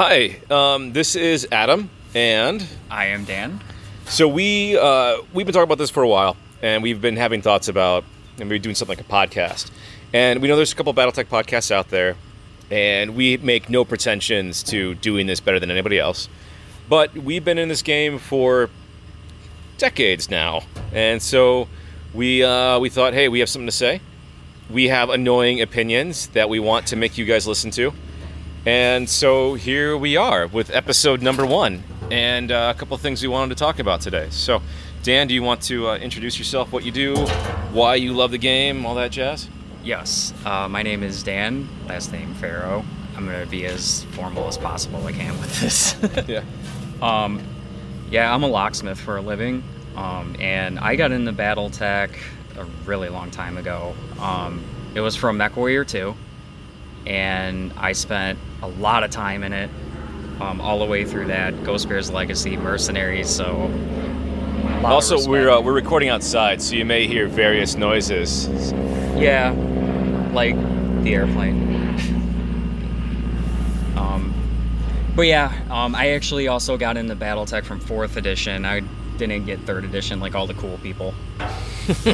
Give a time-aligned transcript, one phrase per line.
[0.00, 3.60] Hi, um, this is Adam, and I am Dan.
[4.06, 7.42] so we uh, we've been talking about this for a while, and we've been having
[7.42, 8.04] thoughts about
[8.38, 9.72] and maybe doing something like a podcast.
[10.12, 12.14] And we know there's a couple BattleTech podcasts out there,
[12.70, 16.28] and we make no pretensions to doing this better than anybody else.
[16.88, 18.70] But we've been in this game for
[19.78, 20.60] decades now,
[20.92, 21.66] and so
[22.14, 24.00] we uh, we thought, hey, we have something to say.
[24.70, 27.92] We have annoying opinions that we want to make you guys listen to.
[28.66, 33.22] And so here we are with episode number one and uh, a couple of things
[33.22, 34.28] we wanted to talk about today.
[34.30, 34.62] So,
[35.02, 37.16] Dan, do you want to uh, introduce yourself, what you do,
[37.72, 39.48] why you love the game, all that jazz?
[39.84, 42.84] Yes, uh, my name is Dan, last name Farrow.
[43.16, 45.96] I'm going to be as formal as possible I can with this.
[46.28, 46.42] Yeah.
[47.00, 47.40] um,
[48.10, 49.62] yeah, I'm a locksmith for a living,
[49.96, 52.10] um, and I got into Battletech
[52.56, 53.94] a really long time ago.
[54.20, 56.14] Um, it was from MechWarrior 2,
[57.08, 59.70] and I spent a lot of time in it,
[60.40, 61.64] um, all the way through that.
[61.64, 63.44] Ghost Bear's Legacy, Mercenaries, so.
[63.44, 68.72] a lot of Also, we're uh, we're recording outside, so you may hear various noises.
[69.16, 69.52] Yeah,
[70.32, 70.54] like
[71.02, 71.96] the airplane.
[73.96, 74.32] um,
[75.16, 78.66] but yeah, um, I actually also got into BattleTech from fourth edition.
[78.66, 78.82] I
[79.16, 81.14] didn't get third edition like all the cool people.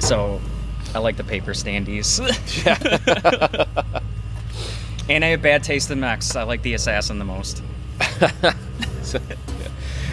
[0.00, 0.40] so,
[0.94, 2.18] I like the paper standees.
[5.08, 6.36] and I have bad taste in mechs.
[6.36, 7.62] I like the assassin the most.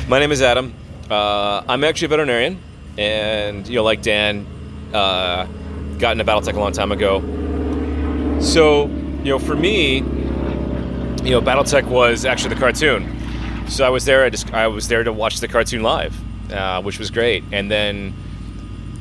[0.08, 0.74] My name is Adam.
[1.10, 2.60] Uh, I'm actually a veterinarian,
[2.98, 4.46] and you know, like Dan,
[4.94, 5.46] uh,
[5.98, 7.22] got into BattleTech a long time ago.
[8.42, 8.88] So,
[9.24, 13.12] you know, for me, you know, BattleTech was actually the cartoon.
[13.68, 14.24] So I was there.
[14.24, 16.16] I just I was there to watch the cartoon live,
[16.52, 17.44] uh, which was great.
[17.52, 18.14] And then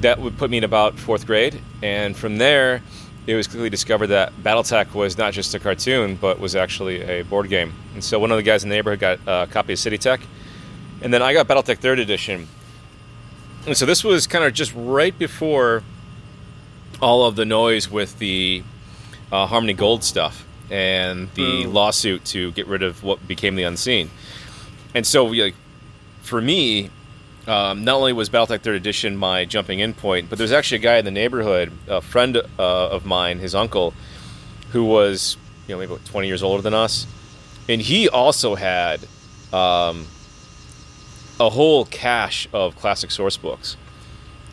[0.04, 2.82] that would put me in about fourth grade, and from there,
[3.26, 7.22] it was quickly discovered that BattleTech was not just a cartoon, but was actually a
[7.22, 7.72] board game.
[7.94, 10.20] And so one of the guys in the neighborhood got a copy of City Tech,
[11.00, 12.48] and then I got BattleTech Third Edition.
[13.66, 15.82] And so this was kind of just right before
[17.00, 18.62] all of the noise with the
[19.32, 24.10] uh, Harmony Gold stuff and the lawsuit to get rid of what became the Unseen.
[24.94, 25.54] And so, like,
[26.20, 26.90] for me,
[27.46, 30.80] um, not only was BattleTech Third Edition my jumping in point, but there's actually a
[30.80, 33.94] guy in the neighborhood, a friend uh, of mine, his uncle,
[34.72, 37.06] who was you know maybe about 20 years older than us,
[37.68, 39.00] and he also had
[39.52, 40.06] um,
[41.38, 43.76] a whole cache of classic source books.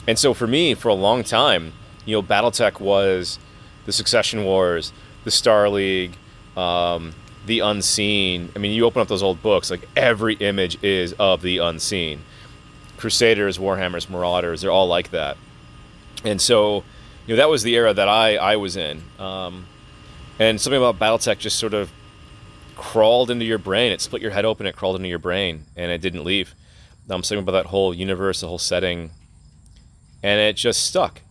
[0.07, 1.73] And so for me, for a long time,
[2.05, 3.39] you know, BattleTech was
[3.85, 4.91] the Succession Wars,
[5.23, 6.17] the Star League,
[6.57, 7.13] um,
[7.45, 8.49] the Unseen.
[8.55, 12.21] I mean, you open up those old books, like every image is of the Unseen.
[13.01, 15.35] Crusaders, Warhammers, Marauders, they're all like that.
[16.23, 16.83] And so,
[17.25, 19.01] you know, that was the era that I, I was in.
[19.17, 19.65] Um,
[20.37, 21.91] and something about BattleTech just sort of
[22.75, 23.91] crawled into your brain.
[23.91, 26.53] It split your head open, it crawled into your brain, and it didn't leave.
[27.09, 29.09] I'm thinking about that whole universe, the whole setting,
[30.21, 31.21] and it just stuck.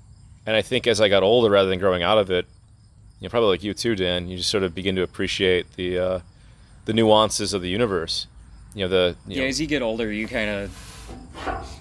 [0.44, 2.46] And I think as I got older, rather than growing out of it,
[3.20, 5.98] you know, probably like you too, Dan, you just sort of begin to appreciate the
[5.98, 6.20] uh,
[6.86, 8.26] the nuances of the universe.
[8.74, 10.70] You know, the you Yeah, know, as you get older, you kind of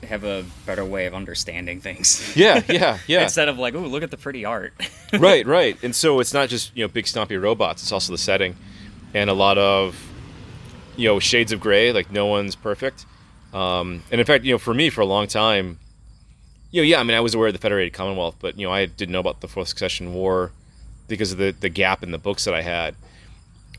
[0.07, 2.35] have a better way of understanding things.
[2.35, 3.23] yeah, yeah, yeah.
[3.23, 4.73] Instead of like, oh, look at the pretty art.
[5.13, 5.81] right, right.
[5.83, 8.55] And so it's not just you know big stompy robots; it's also the setting,
[9.13, 9.95] and a lot of
[10.95, 11.91] you know shades of gray.
[11.91, 13.05] Like no one's perfect.
[13.53, 15.79] Um, and in fact, you know, for me, for a long time,
[16.71, 18.73] you know, yeah, I mean, I was aware of the Federated Commonwealth, but you know,
[18.73, 20.51] I didn't know about the Fourth Succession War
[21.07, 22.95] because of the the gap in the books that I had,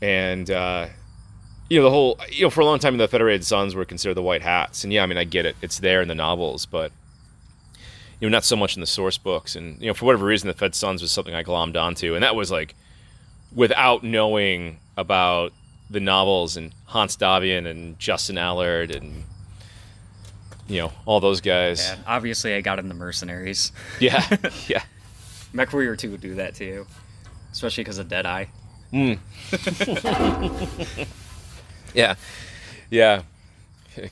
[0.01, 0.87] and uh,
[1.71, 4.15] you know, the whole you know, for a long time, the Federated Sons were considered
[4.15, 6.65] the White Hats, and yeah, I mean, I get it; it's there in the novels,
[6.65, 6.91] but
[8.19, 9.55] you know, not so much in the source books.
[9.55, 12.23] And you know, for whatever reason, the Fed Sons was something I glommed onto, and
[12.23, 12.75] that was like
[13.55, 15.53] without knowing about
[15.89, 19.23] the novels and Hanse Davion and Justin Allard and
[20.67, 21.87] you know all those guys.
[21.87, 23.71] yeah, obviously, I got in the mercenaries.
[24.01, 24.27] Yeah,
[24.67, 24.83] yeah.
[25.53, 26.87] MechWarrior 2 would do that to you,
[27.53, 28.47] especially because of Deadeye.
[28.91, 29.13] Hmm.
[31.93, 32.15] Yeah,
[32.89, 33.23] yeah.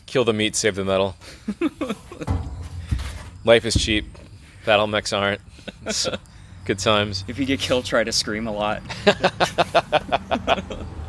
[0.05, 1.15] Kill the meat, save the metal.
[3.45, 4.05] Life is cheap.
[4.65, 5.41] Battle mechs aren't.
[5.89, 6.17] So,
[6.65, 7.23] good times.
[7.27, 8.81] If you get killed, try to scream a lot.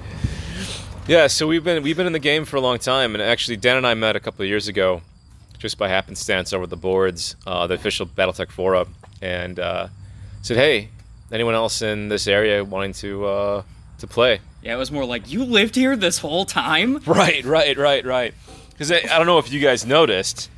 [1.10, 3.56] Yeah, so we've been we've been in the game for a long time, and actually
[3.56, 5.02] Dan and I met a couple of years ago,
[5.58, 9.88] just by happenstance over the boards, uh, the official BattleTech forum, and uh,
[10.42, 10.90] said, "Hey,
[11.32, 13.62] anyone else in this area wanting to uh,
[13.98, 17.00] to play?" Yeah, it was more like, you lived here this whole time?
[17.06, 18.34] Right, right, right, right.
[18.70, 20.50] Because I, I don't know if you guys noticed,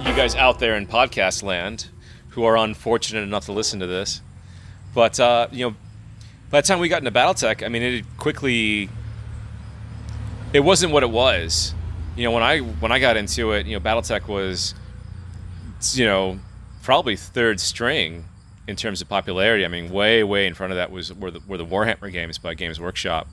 [0.00, 1.88] you guys out there in podcast land,
[2.30, 4.20] who are unfortunate enough to listen to this,
[4.94, 5.76] but uh, you know,
[6.50, 8.88] by the time we got into BattleTech, I mean, it quickly.
[10.52, 11.74] It wasn't what it was.
[12.16, 14.74] You know, when I when I got into it, you know, BattleTech was,
[15.92, 16.40] you know,
[16.82, 18.24] probably third string
[18.66, 19.64] in terms of popularity.
[19.64, 22.38] I mean, way way in front of that was were the, were the Warhammer games
[22.38, 23.28] by Games Workshop.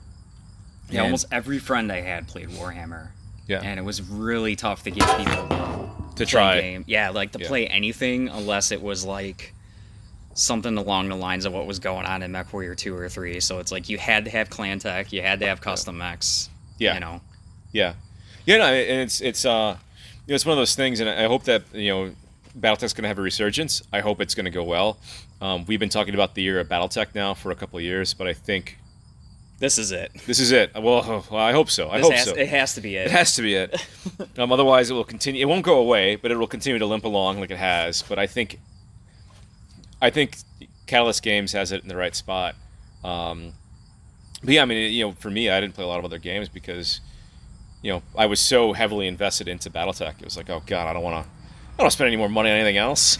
[0.90, 3.08] Yeah, And- almost every friend I had played Warhammer.
[3.46, 3.60] Yeah.
[3.62, 6.60] And it was really tough to get people to try.
[6.60, 6.84] game.
[6.86, 7.48] Yeah, like to Yeah.
[7.48, 9.54] play anything unless it was like
[10.34, 13.40] something along the lines of what was going on in MechWarrior 2 or 3.
[13.40, 16.48] So it's like you had to have clan tech, you had to have custom mechs.
[16.78, 16.94] Yeah.
[16.94, 17.20] You know.
[17.72, 17.94] Yeah,
[18.46, 19.76] yeah, no, and it's it's uh,
[20.26, 22.14] you know, it's one of those things, and I hope that you know,
[22.58, 23.82] BattleTech's going to have a resurgence.
[23.92, 24.96] I hope it's going to go well.
[25.42, 28.14] Um, we've been talking about the year of BattleTech now for a couple of years,
[28.14, 28.78] but I think
[29.58, 30.12] This is it.
[30.26, 30.72] this is it.
[30.74, 31.90] Well, well I hope so.
[31.90, 32.34] I This hope has, so.
[32.36, 33.10] It has to be It it.
[33.10, 33.86] has to be it.
[34.38, 35.42] um, otherwise, it will continue.
[35.42, 38.02] It won't go away, but it will continue to limp along like it has.
[38.02, 38.60] But I think,
[40.00, 40.36] I think
[40.86, 42.54] Catalyst Games has it in the right spot.
[43.02, 43.52] Um,
[44.44, 46.18] but yeah, I mean, you know, for me, I didn't play a lot of other
[46.18, 47.00] games because,
[47.82, 50.20] you know, I was so heavily invested into BattleTech.
[50.20, 52.16] It was like, oh god, I don't want to, I don't want to spend any
[52.16, 53.18] more money on anything else.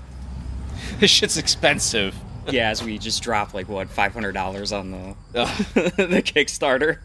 [0.98, 2.14] this shit's expensive.
[2.52, 5.48] Yeah, as we just dropped like what $500 on the Ugh.
[5.74, 6.98] the Kickstarter.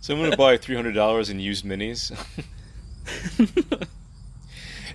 [0.00, 2.10] So I'm gonna buy three hundred dollars in used minis.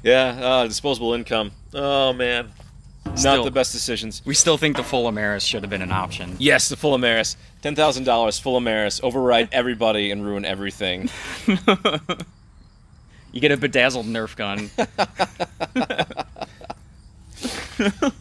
[0.03, 1.51] yeah, uh, disposable income.
[1.75, 2.51] Oh man,
[3.23, 4.23] not the best decisions.
[4.25, 6.35] We still think the full Amaris should have been an option.
[6.39, 11.07] Yes, the full Amaris, ten thousand dollars, full Amaris, override everybody and ruin everything.
[13.31, 14.71] You get a bedazzled Nerf gun.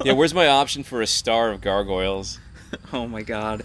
[0.04, 2.40] Yeah, where's my option for a star of gargoyles?
[2.92, 3.62] Oh my god.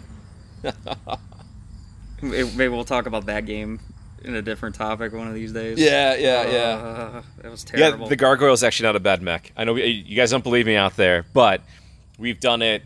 [2.22, 3.80] Maybe we'll talk about that game
[4.24, 5.80] in a different topic one of these days.
[5.80, 6.60] Yeah, yeah, yeah.
[6.60, 9.52] Uh, it was Yeah, the gargoyle's actually not a bad mech.
[9.56, 11.62] I know you guys don't believe me out there, but
[12.18, 12.84] we've done it.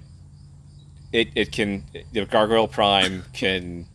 [1.12, 3.86] It it can the gargoyle prime can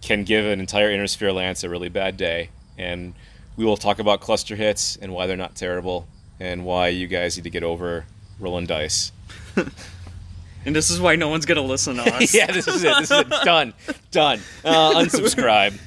[0.00, 3.14] can give an entire inner sphere lance a really bad day, and
[3.56, 6.06] we will talk about cluster hits and why they're not terrible,
[6.40, 8.04] and why you guys need to get over
[8.40, 9.12] rolling dice.
[9.56, 12.34] and this is why no one's gonna listen to us.
[12.34, 12.94] yeah, this is it.
[12.98, 13.28] This is it.
[13.44, 13.72] Done.
[14.10, 14.40] Done.
[14.64, 15.78] Uh, unsubscribe.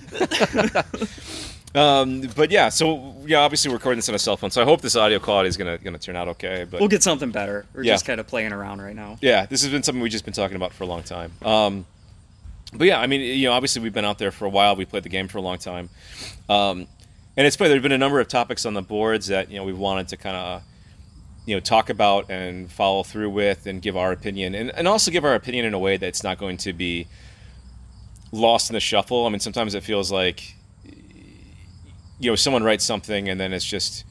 [1.75, 4.65] um, but yeah, so yeah, obviously we're recording this on a cell phone, so I
[4.65, 6.65] hope this audio quality is gonna gonna turn out okay.
[6.69, 7.65] But We'll get something better.
[7.73, 7.93] We're Yeah.
[7.93, 9.17] just kind of playing around right now.
[9.21, 11.31] yeah, this has been something we've just been talking about for a long time.
[11.43, 11.85] Um,
[12.73, 14.75] but yeah, I mean, you know, obviously we've been out there for a while.
[14.75, 15.89] We played the game for a long time,
[16.49, 16.87] um,
[17.37, 17.69] and it's funny.
[17.69, 20.17] There've been a number of topics on the boards that you know we've wanted to
[20.17, 20.63] kind of
[21.45, 25.11] you know talk about and follow through with and give our opinion and, and also
[25.11, 27.07] give our opinion in a way that's not going to be
[28.31, 29.25] lost in the shuffle.
[29.25, 30.55] I mean, sometimes it feels like
[32.19, 34.03] you know someone writes something and then it's just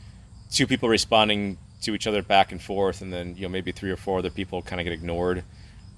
[0.51, 3.91] two people responding to each other back and forth, and then you know maybe three
[3.91, 5.43] or four other people kind of get ignored.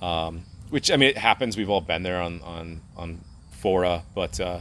[0.00, 1.56] Um, which I mean, it happens.
[1.56, 3.20] We've all been there on on on
[3.50, 4.60] fora, but uh,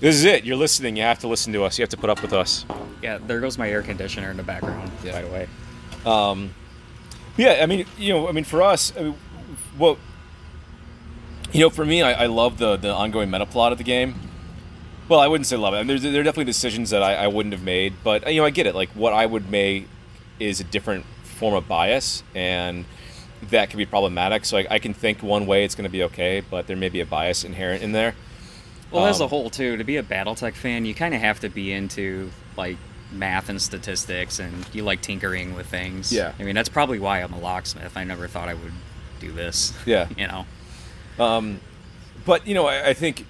[0.00, 0.44] this is it.
[0.44, 0.96] You're listening.
[0.96, 1.78] You have to listen to us.
[1.78, 2.64] You have to put up with us.
[3.02, 4.90] Yeah, there goes my air conditioner in the background.
[5.04, 5.12] Yeah.
[5.12, 5.48] By the way.
[6.04, 6.54] Um,
[7.36, 9.14] yeah, I mean, you know, I mean, for us, I mean,
[9.76, 9.98] what
[11.52, 14.14] you know, for me, I, I love the the ongoing meta plot of the game.
[15.08, 15.78] Well, I wouldn't say love it.
[15.78, 18.40] I mean, there's, there are definitely decisions that I, I wouldn't have made, but you
[18.40, 18.74] know, I get it.
[18.74, 19.88] Like what I would make
[20.38, 22.84] is a different form of bias, and
[23.48, 24.44] that can be problematic.
[24.44, 26.88] So I, I can think one way it's going to be okay, but there may
[26.88, 28.14] be a bias inherent in there.
[28.90, 31.40] Well, as a Um, whole, too, to be a BattleTech fan, you kind of have
[31.40, 32.76] to be into like
[33.12, 36.12] math and statistics, and you like tinkering with things.
[36.12, 36.32] Yeah.
[36.38, 37.96] I mean, that's probably why I'm a locksmith.
[37.96, 38.72] I never thought I would
[39.20, 39.72] do this.
[39.86, 40.08] Yeah.
[40.16, 40.46] You know.
[41.18, 41.60] Um,
[42.24, 43.24] but you know, I, I think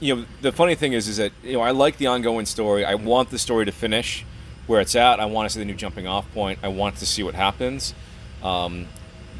[0.00, 2.84] you know the funny thing is, is that you know I like the ongoing story.
[2.84, 4.24] I want the story to finish
[4.66, 5.20] where it's at.
[5.20, 6.58] I want to see the new jumping off point.
[6.62, 7.94] I want to see what happens.
[8.42, 8.86] Um,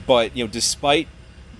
[0.07, 1.09] but you know, despite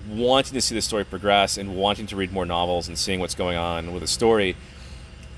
[0.09, 3.35] wanting to see the story progress and wanting to read more novels and seeing what's
[3.35, 4.55] going on with the story,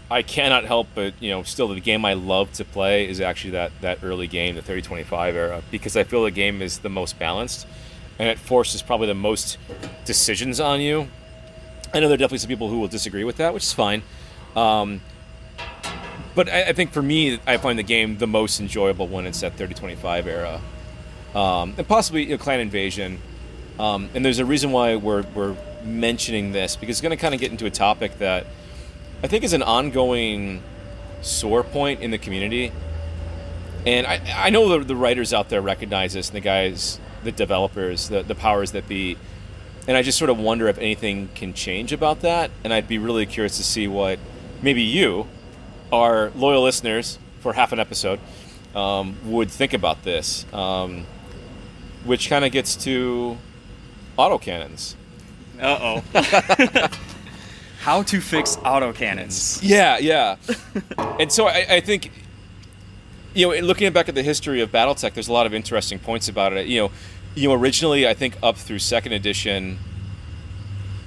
[0.10, 3.51] I cannot help but you know still the game I love to play is actually
[3.51, 7.17] that that early game, the 3025 era, because I feel the game is the most
[7.17, 7.67] balanced
[8.19, 9.57] and it forces probably the most
[10.05, 11.07] decisions on you.
[11.93, 14.03] I know there are definitely some people who will disagree with that, which is fine.
[14.55, 15.01] Um,
[16.34, 19.41] but I, I think for me, I find the game the most enjoyable when it's
[19.41, 20.62] that 3025 era,
[21.34, 23.22] um, and possibly you know, Clan Invasion.
[23.79, 27.34] Um, and there's a reason why we're we're mentioning this because it's going to kind
[27.34, 28.48] of get into a topic that
[29.24, 30.63] I think is an ongoing
[31.22, 32.72] sore point in the community.
[33.86, 37.32] And I, I know the, the writers out there recognize this, and the guys, the
[37.32, 39.17] developers, the, the powers that be.
[39.88, 42.50] And I just sort of wonder if anything can change about that.
[42.63, 44.17] And I'd be really curious to see what
[44.62, 45.27] maybe you,
[45.91, 48.20] our loyal listeners for half an episode,
[48.74, 50.51] um, would think about this.
[50.51, 51.05] Um,
[52.03, 53.38] which kind of gets to
[54.17, 54.95] autocannons.
[55.62, 56.03] Uh oh.
[57.81, 59.60] How to fix autocannons.
[59.62, 60.38] Yeah, yeah.
[61.19, 62.12] and so I, I think,
[63.36, 66.27] you know, looking back at the history of BattleTech, there's a lot of interesting points
[66.27, 66.65] about it.
[66.67, 66.91] You know,
[67.36, 69.77] you know, originally I think up through second edition,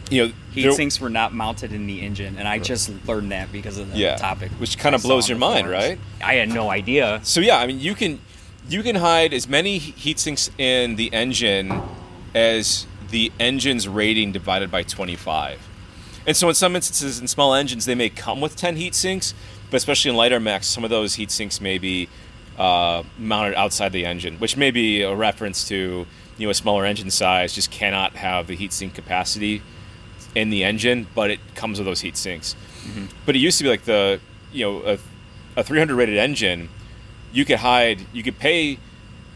[0.09, 3.33] you know, Heat there- sinks were not mounted in the engine, and I just learned
[3.33, 4.51] that because of the Yeah, topic.
[4.59, 5.85] which kinda blows your mind, forums.
[5.85, 5.99] right?
[6.23, 7.21] I had no idea.
[7.25, 8.21] So yeah, I mean, you can
[8.69, 11.81] you can hide as many heat sinks in the engine
[12.35, 15.67] as the engine's rating divided by 25.
[16.27, 19.33] And so in some instances, in small engines, they may come with 10 heat sinks,
[19.71, 22.09] but especially in lighter mechs, some of those heat sinks may be
[22.59, 26.85] uh, mounted outside the engine, which may be a reference to you know a smaller
[26.85, 29.63] engine size just cannot have the heat sink capacity
[30.35, 32.55] in the engine, but it comes with those heat sinks.
[33.27, 34.21] But it used to be like the
[34.53, 34.99] you know a,
[35.61, 36.69] a 300 rated engine,
[37.33, 38.79] you could hide, you could pay,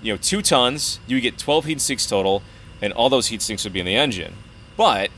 [0.03, 2.43] you know, two tons, you would get 12 heat sinks total,
[2.83, 4.35] and all those heat sinks would be in the engine.
[4.77, 5.11] But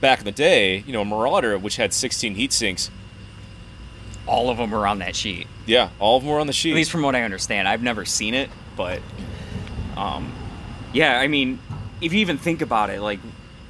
[0.00, 2.90] back in the day, you know, a Marauder, which had 16 heat sinks,
[4.26, 5.46] All of them were on that sheet.
[5.66, 6.70] yeah, all of them were on the sheet.
[6.72, 7.68] At least from what I understand.
[7.68, 9.00] I've never seen it, but
[9.96, 10.32] um,
[10.92, 11.58] yeah, I mean,
[12.00, 13.18] if you even think about it, like,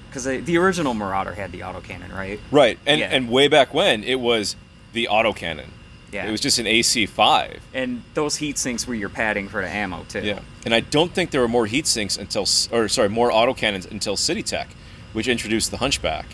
[0.08, 2.38] because the original Marauder had the autocannon, right?
[2.50, 3.08] right, and Yeah.
[3.10, 4.56] and way back when it was
[4.92, 5.68] the autocannon.
[6.12, 6.26] Yeah.
[6.26, 7.60] It was just an AC5.
[7.72, 10.20] And those heat sinks were your padding for the ammo too.
[10.20, 13.88] Yeah, and I don't think there were more heat sinks until, or sorry, more autocannons
[13.90, 14.68] until City Tech,
[15.12, 16.26] which introduced the Hunchback.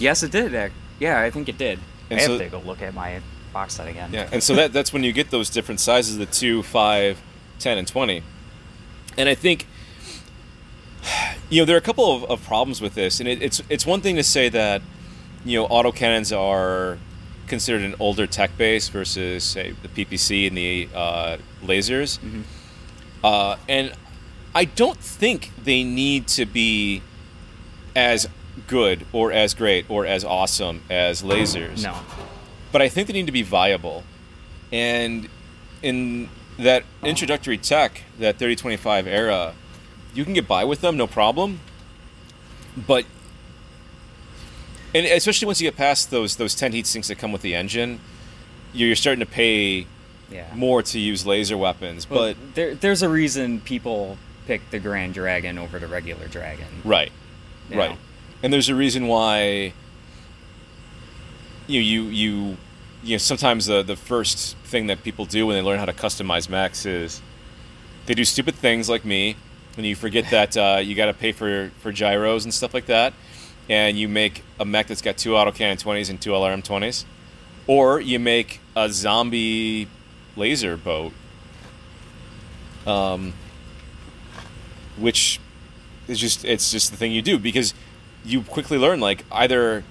[0.00, 0.72] Yes, it did.
[0.98, 1.78] Yeah, I think it did.
[2.08, 3.20] And I so- have to go look at my
[3.52, 4.10] box set again.
[4.12, 7.20] Yeah, and so that that's when you get those different sizes: the two, five,
[7.58, 8.22] 10, and twenty.
[9.16, 9.66] And I think,
[11.50, 13.86] you know, there are a couple of, of problems with this, and it, it's it's
[13.86, 14.82] one thing to say that,
[15.44, 16.98] you know, autocannons are
[17.50, 22.18] considered an older tech base versus say the PPC and the uh, lasers,
[23.22, 23.92] uh, and
[24.54, 27.02] I don't think they need to be
[27.94, 28.26] as
[28.66, 31.94] good or as great or as awesome as lasers No.
[32.72, 34.02] but I think they need to be viable.
[34.72, 35.28] And
[35.82, 36.28] in
[36.58, 39.54] that introductory tech, that 3025 era,
[40.14, 41.60] you can get by with them, no problem.
[42.76, 43.04] But
[44.94, 47.54] and especially once you get past those those 10 heat sinks that come with the
[47.54, 48.00] engine,
[48.72, 49.86] you're you're starting to pay
[50.30, 50.46] Yeah.
[50.54, 52.08] more to use laser weapons.
[52.08, 54.16] Well, But there, there's a reason people
[54.46, 56.66] pick the Grand Dragon over the regular Dragon.
[56.84, 57.10] right,
[57.70, 57.96] you right, know?
[58.42, 59.72] and there's a reason why.
[61.66, 62.56] You you you
[63.04, 65.92] you know sometimes the the first thing that people do when they learn how to
[65.92, 67.22] customize mechs is
[68.06, 69.36] they do stupid things like me
[69.76, 72.86] and you forget that uh, you got to pay for for gyros and stuff like
[72.86, 73.12] that
[73.70, 77.04] and you make a mech that's got two autocannon 20s and two lrm 20s
[77.66, 79.88] or you make a zombie
[80.36, 81.12] laser boat
[82.86, 83.32] um,
[84.98, 85.40] which
[86.08, 87.72] is just it's just the thing you do because
[88.24, 89.84] you quickly learn like either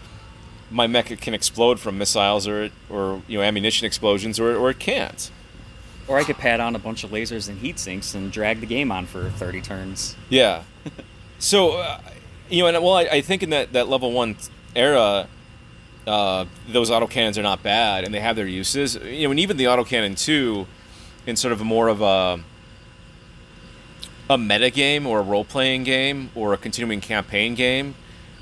[0.70, 4.80] my mech can explode from missiles or or you know ammunition explosions or, or it
[4.80, 5.32] can't
[6.08, 8.66] Or I could pad on a bunch of lasers and heat sinks and drag the
[8.66, 10.16] game on for 30 turns.
[10.30, 10.64] Yeah.
[11.40, 12.02] so, uh,
[12.50, 14.36] you know, and well, I, I think in that, that level one
[14.75, 15.27] era,
[16.08, 18.96] uh, those autocannons are not bad and they have their uses.
[18.96, 20.68] You know, and even the autocannon two,
[21.25, 22.39] in sort of more of a
[24.32, 27.96] a meta game or a role playing game or a continuing campaign game,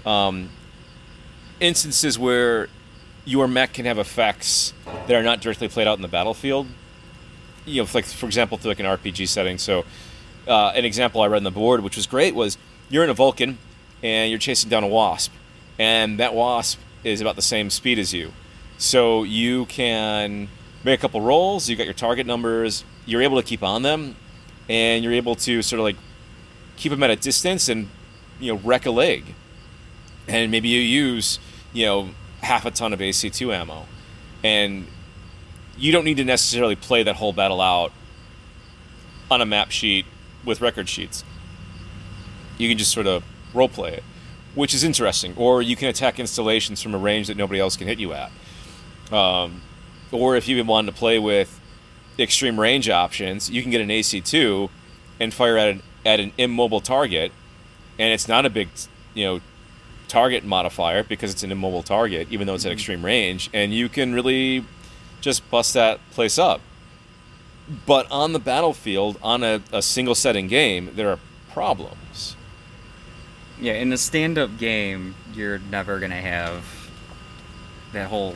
[0.05, 0.49] um,
[1.59, 2.67] instances where
[3.23, 6.67] your mech can have effects that are not directly played out in the battlefield.
[7.65, 9.57] You know, like for example, through like an RPG setting.
[9.57, 9.85] So,
[10.47, 12.57] uh, an example I read on the board, which was great, was
[12.89, 13.57] you're in a Vulcan
[14.07, 15.33] and you're chasing down a wasp,
[15.77, 18.31] and that wasp is about the same speed as you.
[18.77, 20.47] So you can
[20.85, 21.67] make a couple rolls.
[21.67, 22.85] You got your target numbers.
[23.05, 24.15] You're able to keep on them,
[24.69, 25.97] and you're able to sort of like
[26.77, 27.89] keep them at a distance and
[28.39, 29.35] you know wreck a leg.
[30.25, 31.37] And maybe you use
[31.73, 32.09] you know
[32.41, 33.87] half a ton of AC2 ammo,
[34.41, 34.87] and
[35.77, 37.91] you don't need to necessarily play that whole battle out
[39.29, 40.05] on a map sheet
[40.45, 41.25] with record sheets.
[42.57, 43.23] You can just sort of
[43.57, 44.03] role play it,
[44.55, 45.33] which is interesting.
[45.35, 48.31] Or you can attack installations from a range that nobody else can hit you at.
[49.11, 49.61] Um,
[50.11, 51.59] or if you've been wanting to play with
[52.19, 54.69] extreme range options, you can get an AC2
[55.19, 57.31] and fire at an, at an immobile target,
[57.99, 58.69] and it's not a big,
[59.13, 59.41] you know,
[60.07, 63.89] target modifier because it's an immobile target, even though it's at extreme range, and you
[63.89, 64.63] can really
[65.21, 66.61] just bust that place up.
[67.85, 71.19] But on the battlefield, on a, a single setting game, there are
[71.51, 72.35] problems.
[73.59, 76.63] Yeah, in a stand up game, you're never going to have
[77.93, 78.35] that whole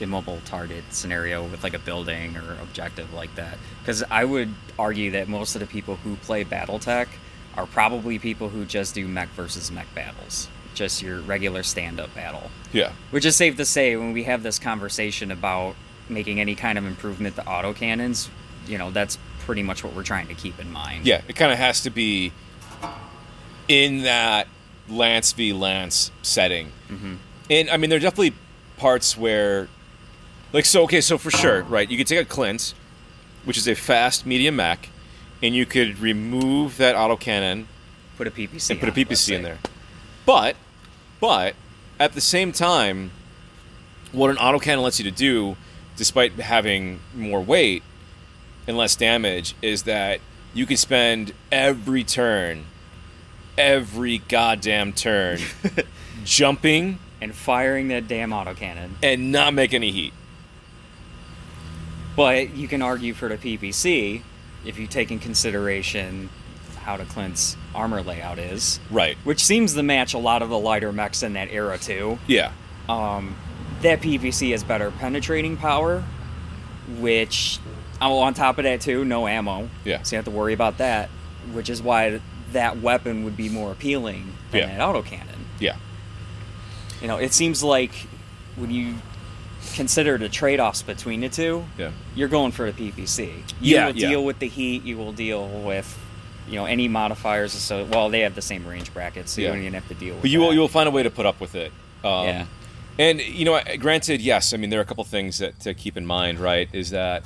[0.00, 3.58] immobile target scenario with like a building or objective like that.
[3.80, 7.08] Because I would argue that most of the people who play Battletech
[7.56, 12.50] are probably people who just do mech versus mech battles, just your regular stand-up battle.
[12.72, 12.92] Yeah.
[13.10, 15.74] Which is safe to say when we have this conversation about
[16.08, 18.28] making any kind of improvement to autocannons,
[18.66, 21.06] you know, that's pretty much what we're trying to keep in mind.
[21.06, 22.32] Yeah, it kind of has to be
[23.68, 24.48] in that
[24.88, 26.72] Lance v Lance setting.
[26.88, 27.14] Mm-hmm.
[27.50, 28.34] And I mean, there are definitely
[28.76, 29.68] parts where,
[30.52, 31.88] like, so okay, so for sure, right?
[31.90, 32.74] You could take a Clint,
[33.44, 34.88] which is a fast medium mech,
[35.42, 37.66] and you could remove that autocannon
[38.16, 39.58] Put a PPC and put a PPC in there.
[40.24, 40.56] But,
[41.20, 41.54] but
[42.00, 43.10] at the same time,
[44.10, 45.56] what an autocannon lets you to do,
[45.96, 47.82] despite having more weight
[48.66, 50.20] and less damage, is that
[50.54, 52.64] you can spend every turn,
[53.58, 55.38] every goddamn turn,
[56.24, 58.90] jumping And firing that damn autocannon.
[59.02, 60.12] and not make any heat.
[62.14, 64.22] But you can argue for the PPC
[64.64, 66.30] if you take in consideration
[66.82, 69.16] how the Clint's armor layout is, Right.
[69.24, 72.18] which seems to match a lot of the lighter mechs in that era too.
[72.26, 72.52] Yeah.
[72.88, 73.36] Um,
[73.82, 76.04] that PPC has better penetrating power,
[76.98, 77.58] which,
[78.00, 79.68] oh, on top of that too, no ammo.
[79.84, 80.02] Yeah.
[80.02, 81.08] So you have to worry about that,
[81.52, 82.20] which is why
[82.52, 84.76] that weapon would be more appealing than Yeah.
[84.78, 85.44] that autocannon.
[85.58, 85.76] Yeah.
[87.00, 87.92] You know, it seems like
[88.56, 88.94] when you
[89.74, 91.90] consider the trade-offs between the two, Yeah.
[92.14, 93.42] you're going for the PPC.
[93.60, 94.08] You Yeah, will yeah.
[94.08, 94.84] deal with the heat.
[94.84, 95.98] You will deal with,
[96.48, 97.52] you know, any modifiers.
[97.52, 99.48] So, well, they have the same range brackets, so Yeah.
[99.48, 100.18] you don't even have to deal with.
[100.18, 100.22] It.
[100.22, 101.72] But you will you will find a way to put up with it.
[102.04, 102.44] Um, Yeah.
[102.98, 104.54] And you know, granted, yes.
[104.54, 106.38] I mean, there are a couple things that to keep in mind.
[106.38, 107.24] Right, is that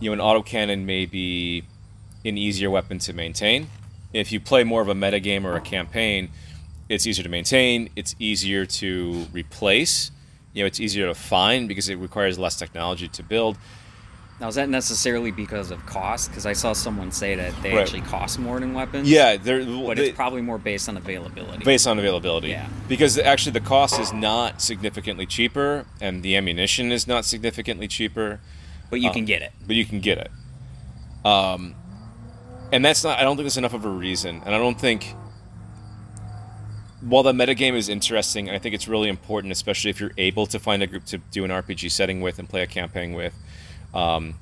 [0.00, 1.64] you know an autocannon may be
[2.24, 3.68] an easier weapon to maintain.
[4.12, 6.30] If you play more of a metagame or a campaign,
[6.88, 7.88] it's easier to maintain.
[7.96, 10.10] It's easier to replace.
[10.52, 13.56] You know, it's easier to find because it requires less technology to build.
[14.40, 16.28] Now, is that necessarily because of cost?
[16.30, 17.80] Because I saw someone say that they Right.
[17.82, 19.08] actually cost more than weapons.
[19.08, 21.64] Yeah, they're but they- it's probably more based on availability.
[21.64, 22.48] based on availability.
[22.48, 22.66] Yeah.
[22.88, 28.40] Because actually, the cost is not significantly cheaper, and the ammunition is not significantly cheaper.
[28.90, 29.52] but you uh, can get it.
[29.66, 30.30] but you can get it.
[31.26, 31.74] Um,
[32.72, 33.18] and that's not.
[33.18, 35.14] I don't think that's enough of a reason, and I don't think.
[37.00, 40.46] While the metagame is interesting, and I think it's really important, especially if you're able
[40.46, 43.34] to find a group to do an RPG setting with and play a campaign with.
[43.92, 44.36] Um,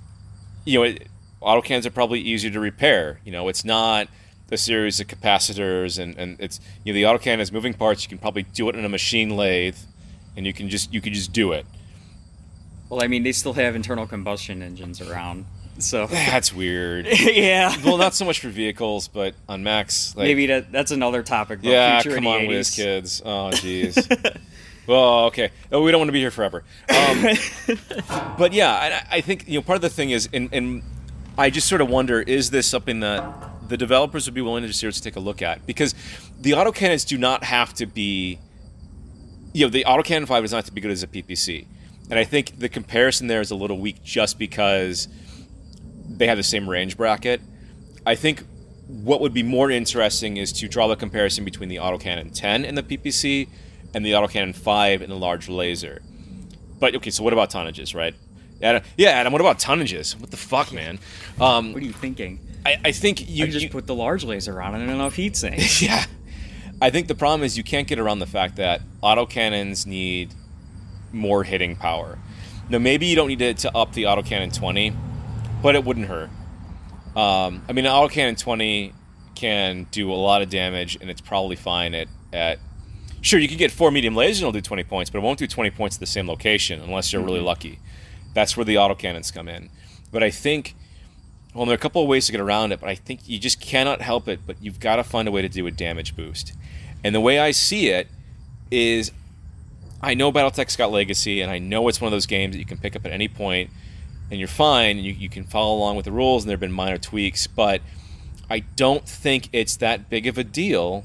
[0.67, 1.09] you know, it,
[1.41, 3.19] autocans are probably easier to repair.
[3.25, 4.09] You know, it's not
[4.51, 8.03] a series of capacitors, and, and it's you know the autocan has moving parts.
[8.03, 9.79] You can probably do it in a machine lathe,
[10.37, 11.67] and you can just you can just do it.
[12.89, 15.47] Well, I mean, they still have internal combustion engines around,
[15.83, 17.07] so That's weird.
[17.21, 17.75] yeah.
[17.85, 20.17] well, not so much for vehicles, but on mechs.
[20.17, 21.61] Like, Maybe that that's another topic.
[21.63, 23.23] Yeah, future come on, WizKids.
[23.25, 24.37] Oh, jeez.
[24.87, 25.51] well, okay.
[25.71, 26.65] Oh, we don't want to be here forever.
[26.89, 27.27] Um,
[28.39, 30.83] but yeah, I, I think you know part of the thing is, and, and
[31.39, 34.69] I just sort of wonder: is this something that the developers would be willing to
[34.69, 35.67] just seriously take a look at?
[35.67, 35.95] Because
[36.41, 38.39] the autocannons do not have to be,
[39.53, 41.67] you know, the autocannon five does not have to be good as a PPC,
[42.11, 45.09] and I think the comparison there is a little weak just because
[46.11, 47.41] they have the same range bracket.
[48.07, 48.43] I think
[48.87, 52.77] what would be more interesting is to draw the comparison between the autocannon 10 and
[52.77, 53.49] the PPC
[53.95, 56.03] and the autocannon 5 and the large laser.
[56.81, 58.15] But okay, so what about tonnages, right?
[58.63, 59.33] Adam, yeah, Adam.
[59.33, 60.19] What about tonnages?
[60.21, 60.99] What the fuck, man?
[61.41, 62.41] Um, What are you thinking?
[62.67, 65.15] I, I think you You just you- put the large laser on it and enough
[65.15, 65.81] heat sinks.
[65.81, 66.05] yeah.
[66.83, 70.35] I think the problem is you can't get around the fact that autocannons need
[71.13, 72.19] more hitting power.
[72.71, 74.93] Now, maybe you don't need to, to up the autocannon 20,
[75.63, 76.31] but it wouldn't hurt.
[77.17, 78.93] Um, I mean, an autocannon 20
[79.35, 82.59] can do a lot of damage, and it's probably fine at, at
[83.23, 85.39] Sure, you can get four medium lasers and it'll do 20 points, but it won't
[85.39, 87.79] do 20 points at the same location unless you're really lucky.
[88.33, 89.69] That's where the autocannons come in.
[90.11, 90.75] But I think,
[91.55, 93.39] well, there are a couple of ways to get around it, but I think you
[93.39, 96.17] just cannot help it, but you've got to find a way to do a damage
[96.17, 96.55] boost.
[97.05, 98.09] And the way I see it
[98.71, 99.13] is
[100.01, 102.65] I know Battletech's got Legacy, and I know it's one of those games that you
[102.65, 103.71] can pick up at any point,
[104.31, 106.61] and you're fine, and you, you can follow along with the rules, and there have
[106.61, 107.83] been minor tweaks, but
[108.49, 111.05] I don't think it's that big of a deal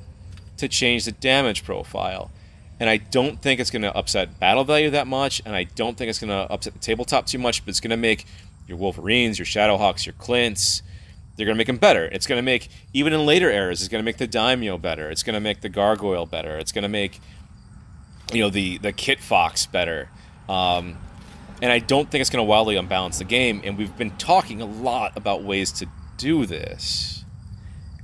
[0.58, 2.32] to change the damage profile.
[2.80, 5.98] And I don't think it's going to upset battle value that much, and I don't
[5.98, 8.26] think it's going to upset the tabletop too much, but it's going to make
[8.68, 10.82] your Wolverines, your Shadowhawks, your Clints,
[11.36, 12.06] they're going to make them better.
[12.06, 15.10] It's going to make, even in later eras, it's going to make the Daimyo better.
[15.10, 16.58] It's going to make the Gargoyle better.
[16.58, 17.20] It's going to make,
[18.32, 20.10] you know, the, the Kit Fox better.
[20.48, 20.98] Um,
[21.62, 23.62] and I don't think it's going to wildly unbalance the game.
[23.64, 25.88] And we've been talking a lot about ways to
[26.18, 27.24] do this.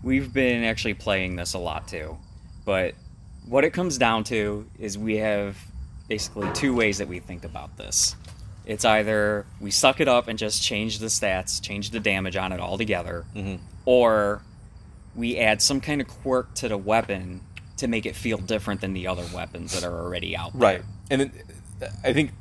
[0.03, 2.17] We've been actually playing this a lot too.
[2.65, 2.95] But
[3.45, 5.57] what it comes down to is we have
[6.07, 8.15] basically two ways that we think about this.
[8.65, 12.51] It's either we suck it up and just change the stats, change the damage on
[12.51, 13.59] it altogether, Mhm.
[13.85, 14.41] or
[15.15, 17.41] we add some kind of quirk to the weapon
[17.77, 20.61] to make it feel different than the other weapons that are already out there.
[20.61, 20.83] Right.
[21.09, 21.31] And then,
[21.81, 22.31] uh, I think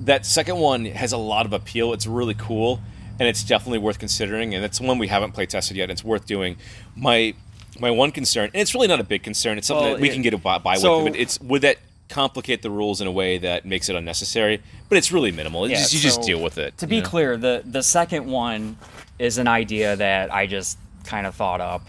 [0.00, 1.92] that second one has a lot of appeal.
[1.92, 2.80] It's really cool,
[3.18, 4.54] and it's definitely worth considering.
[4.54, 5.84] And it's one we haven't play tested yet.
[5.84, 6.56] And it's worth doing.
[6.96, 7.34] My
[7.80, 9.58] my one concern, and it's really not a big concern.
[9.58, 11.12] It's something Well, that we it- can get by, by so- with.
[11.14, 11.78] But it's would that
[12.08, 14.60] complicate the rules in a way that makes it unnecessary?
[14.88, 15.64] But it's really minimal.
[15.64, 16.76] It's Yeah, just, you just deal with it.
[16.78, 17.06] To be know?
[17.08, 18.76] clear, the the second one
[19.18, 21.86] is an idea that I just kind of thought up.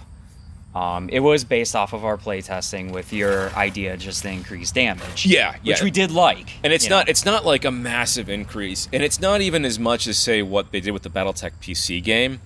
[0.76, 5.26] Um, it was based off of our playtesting with your idea just to increase damage.
[5.26, 5.74] Yeah, yeah.
[5.74, 6.50] Which we did like.
[6.66, 7.12] And it's not know.
[7.12, 10.74] it's not like a massive increase, and it's not even as much as say what
[10.74, 12.42] they did with the BattleTech PC game.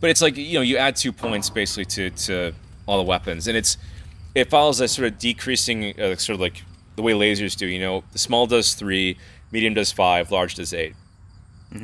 [0.00, 2.54] But it's like you know you add two points basically to, to
[2.86, 3.76] all the weapons, and it's
[4.34, 6.62] it follows a sort of decreasing uh, sort of like
[6.96, 7.66] the way lasers do.
[7.66, 9.18] You know, the small does three,
[9.52, 10.94] medium does five, large does 8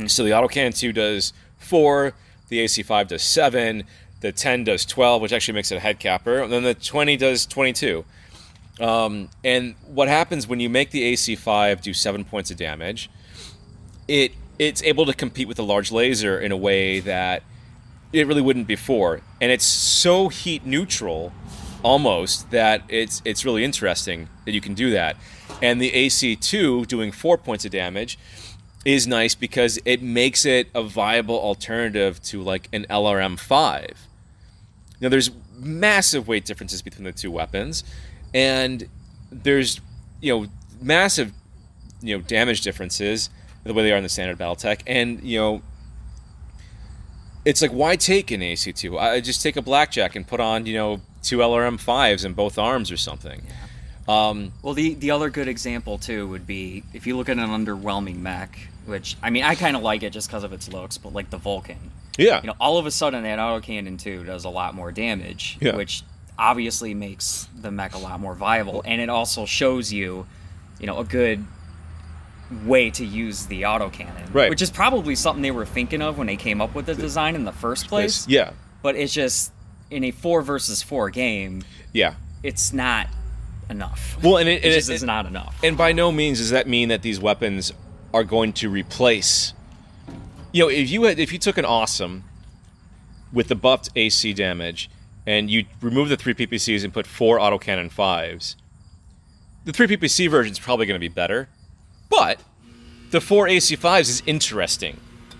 [0.06, 2.14] So the autocannon two does four,
[2.48, 3.84] the AC five does seven,
[4.22, 7.16] the ten does twelve, which actually makes it a head capper, and then the twenty
[7.16, 8.04] does twenty two.
[8.80, 13.10] Um, and what happens when you make the AC5 do seven points of damage?
[14.08, 17.42] It it's able to compete with a large laser in a way that
[18.12, 21.32] it really wouldn't before, and it's so heat neutral,
[21.82, 25.16] almost that it's it's really interesting that you can do that.
[25.60, 28.18] And the AC2 doing four points of damage
[28.84, 33.94] is nice because it makes it a viable alternative to like an LRM5.
[35.02, 37.84] Now, there's massive weight differences between the two weapons,
[38.32, 38.88] and
[39.30, 39.80] there's
[40.20, 40.46] you know
[40.80, 41.32] massive
[42.00, 43.28] you know damage differences
[43.64, 45.62] the way they are in the standard BattleTech, and you know
[47.44, 48.98] it's like why take an AC2?
[48.98, 52.56] I just take a blackjack and put on you know two LRM fives in both
[52.56, 53.42] arms or something.
[54.08, 57.48] Um, Well, the the other good example too would be if you look at an
[57.48, 60.96] underwhelming mech, which I mean I kind of like it just because of its looks,
[60.96, 64.44] but like the Vulcan, yeah, you know, all of a sudden that autocannon two does
[64.44, 65.76] a lot more damage, Yeah.
[65.76, 66.02] which
[66.38, 70.26] obviously makes the mech a lot more viable, and it also shows you,
[70.80, 71.44] you know, a good
[72.64, 74.50] way to use the autocannon, Right.
[74.50, 77.34] Which is probably something they were thinking of when they came up with the design
[77.34, 78.26] in the first place.
[78.28, 78.50] yeah,
[78.82, 79.52] But it's just
[79.90, 82.14] in a four versus four game, yeah.
[82.42, 83.06] it's not
[83.70, 84.18] enough.
[84.22, 85.56] Well, and it, it it- is not enough.
[85.62, 87.72] And by no means does that mean that these weapons
[88.12, 89.54] are going to replace.
[90.52, 92.24] You know, if you had, if you took an awesome
[93.32, 94.90] with the buffed AC damage
[95.26, 98.56] and you remove the three PPCs and put four autocannon fives,
[99.64, 101.48] the three PPC version is probably going to be better,
[102.10, 102.40] but
[103.10, 104.98] the four AC fives is interesting,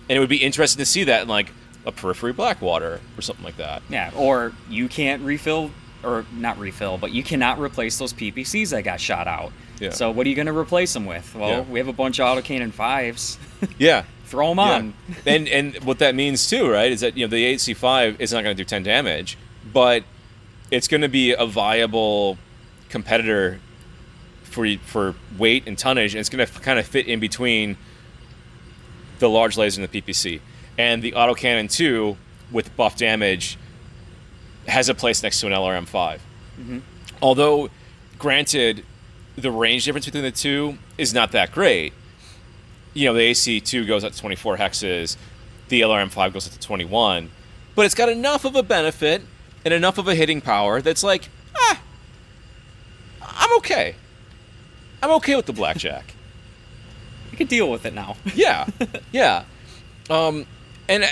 [0.09, 1.51] and it would be interesting to see that in like
[1.85, 3.83] a Periphery Blackwater or something like that.
[3.89, 5.69] Yeah, or you can't refill,
[6.03, 9.51] or not refill, but you cannot replace those PPCs that got shot out.
[9.79, 9.89] Yeah.
[9.89, 11.35] So what are you going to replace them with?
[11.35, 11.61] Well, Yeah.
[11.61, 13.37] we have a bunch of autocannon fives.
[13.77, 14.03] Yeah.
[14.33, 14.63] Throw them Yeah.
[14.73, 14.93] on.
[15.27, 18.43] and and what that means too, right, is that you know the AC5 is not
[18.43, 19.37] going to do 10 damage,
[19.71, 20.03] but
[20.71, 22.39] it's going to be a viable
[22.89, 23.59] competitor
[24.43, 27.77] for for weight and tonnage, and it's going to kind of fit in between
[29.19, 30.39] the large laser and the PPC.
[30.79, 32.17] And the autocannon 2
[32.51, 33.59] with buff damage
[34.67, 35.85] has a place next to an LRM5.
[36.59, 36.79] Mm-hmm.
[37.21, 37.69] Although,
[38.17, 38.83] granted,
[39.35, 41.93] the range difference between the two is not that great
[42.93, 45.17] you know, the AC2 goes up to 24 hexes,
[45.69, 47.29] the LRM5 goes up to 21,
[47.75, 49.21] but it's got enough of a benefit
[49.65, 51.81] and enough of a hitting power that's like, ah,
[53.21, 53.95] I'm okay.
[55.01, 56.13] I'm okay with the blackjack.
[57.31, 58.15] You can deal with it now.
[58.35, 58.67] yeah,
[59.11, 59.45] yeah.
[60.07, 60.45] Um,
[60.87, 61.07] and uh,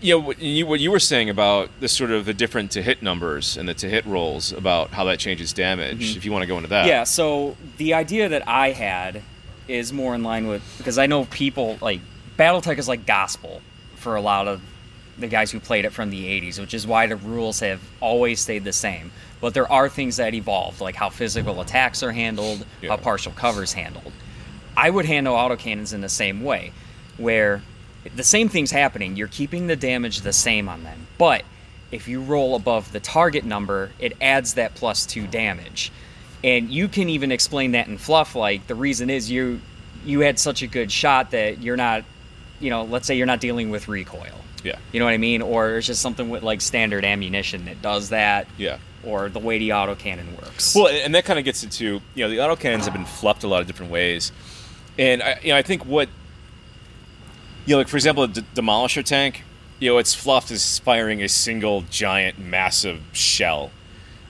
[0.00, 2.82] you know what you, what you were saying about the sort of the different to
[2.82, 6.16] hit numbers and the to hit rolls about how that changes damage.
[6.16, 9.22] If you want to go into that, Yeah, so the idea that I had
[9.68, 12.00] is more in line with because I know people like
[12.38, 13.62] BattleTech is like gospel
[13.96, 14.60] for a lot of
[15.16, 18.40] the guys who played it from the 80s, which is why the rules have always
[18.40, 19.12] stayed the same.
[19.40, 22.90] But there are things that evolved, like how physical attacks are handled, Yeah.
[22.90, 24.12] how partial covers handled.
[24.76, 26.72] I would handle autocannons in the same way,
[27.16, 27.62] where
[28.16, 29.14] the same thing's happening.
[29.16, 31.44] You're keeping the damage the same on them, but
[31.92, 35.92] if you roll above the target number, it adds that plus two damage.
[36.44, 38.36] And you can even explain that in fluff.
[38.36, 39.60] Like the reason is you
[40.04, 42.04] you had such a good shot that you're not,
[42.60, 44.26] you know, let's say you're not dealing with recoil.
[44.62, 45.40] yeah, You know what I mean?
[45.40, 48.46] Or it's just something with like standard ammunition that does that.
[48.58, 48.76] yeah.
[49.02, 50.74] Or the way the autocannon works.
[50.74, 53.48] Well, and that kind of gets into you know the autocannons have been fluffed a
[53.48, 54.30] lot of different ways,
[54.98, 56.08] and I, you know I think what
[57.66, 59.42] you know like for example the D- demolisher tank,
[59.78, 63.70] you know it's fluffed as firing a single giant massive shell,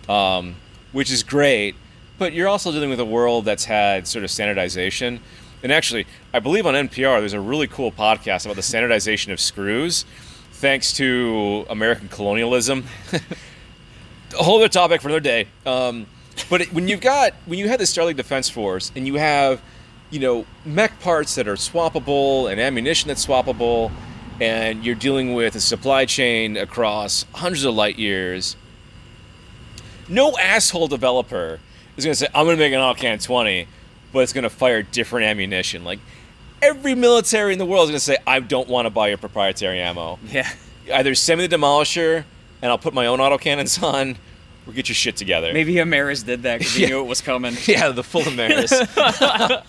[0.09, 0.57] um,
[0.93, 1.77] which is great,
[2.19, 5.21] but you're also dealing with a world that's had sort of standardization.
[5.63, 9.41] And actually, I believe on NPR there's a really cool podcast about the standardization of
[9.41, 10.05] screws,
[10.53, 12.85] thanks to American colonialism.
[14.39, 15.47] a whole other topic for another day.
[15.67, 16.07] Um,
[16.51, 19.15] but it, when you've got when you have the Star League Defense Force and you
[19.15, 19.63] have,
[20.11, 23.91] you know, mech parts that are swappable and ammunition that's swappable,
[24.41, 28.57] and you're dealing with a supply chain across hundreds of light years.
[30.09, 31.61] No asshole developer
[31.97, 33.67] is going to say, "I'm going to make an Autocannon 20,"
[34.13, 35.85] but it's going to fire different ammunition.
[35.85, 35.99] Like
[36.63, 39.19] every military in the world is going to say, "I don't want to buy your
[39.19, 40.49] proprietary ammo." Yeah.
[40.93, 42.25] Either send me the demolisher,
[42.61, 44.17] and I'll put my own autocannons on,
[44.67, 45.51] or get your shit together.
[45.53, 46.89] Maybe Amaris did that because he Yeah.
[46.91, 47.57] knew it was coming.
[47.67, 48.71] yeah, the full Amaris.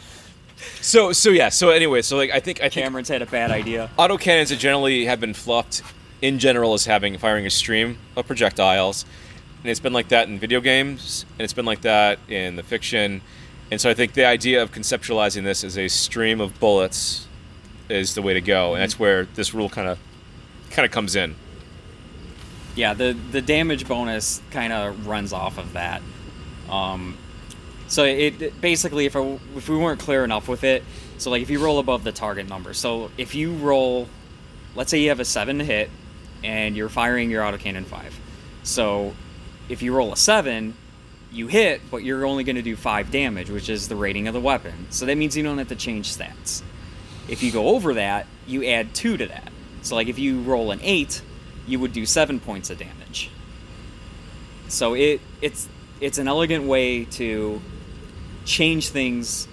[0.81, 1.49] so so yeah.
[1.49, 3.89] So anyway, so like I think I think Cameron's had a bad idea.
[3.97, 5.83] autocannons that generally have been fluffed
[6.21, 9.05] in general as having firing a stream of projectiles
[9.65, 12.61] and it's been like that in video games and it's been like that in the
[12.61, 13.19] fiction.
[13.71, 17.25] And so i think the idea of conceptualizing this as a stream of bullets
[17.89, 18.75] is the way to go.
[18.75, 19.97] And that's where this rule kind of
[20.69, 21.33] kind of comes in.
[22.75, 26.03] Yeah, the the damage bonus kind of runs off of that.
[26.69, 27.17] Um,
[27.87, 30.83] so it it- basically, if I, if we weren't clear enough with it,
[31.17, 34.07] so like if you roll above the target number, so if you roll,
[34.75, 35.89] let's say you have a seven to hit,
[36.43, 38.13] and you're firing your autocannon five,
[38.61, 39.15] so
[39.69, 40.75] if you roll a seven,
[41.31, 44.33] you hit, but you're only going to do five damage, which is the rating of
[44.33, 44.87] the weapon.
[44.89, 46.61] So that means you don't have to change stats.
[47.27, 49.51] If you go over that, you add two to that.
[49.81, 51.21] So like if you roll an eight,
[51.67, 53.29] you would do seven points of damage.
[54.67, 55.67] So it it's
[56.01, 57.61] it's an elegant way to
[58.45, 59.47] change things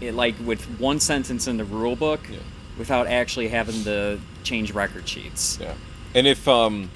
[0.00, 2.38] it, like with one sentence in the rule book Yeah.
[2.78, 5.58] without actually having to change record sheets.
[5.60, 5.74] yeah
[6.14, 6.90] and if um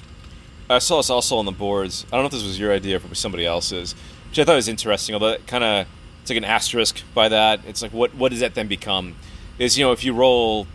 [0.69, 2.05] i saw this also on the boards.
[2.11, 3.95] I don't know if this was your idea or was somebody else's
[4.29, 5.87] which i thought was interesting although it kind of
[6.29, 7.61] it's like an asterisk by that.
[7.67, 9.15] It's like what what does that then become?
[9.57, 10.67] Is you know if you roll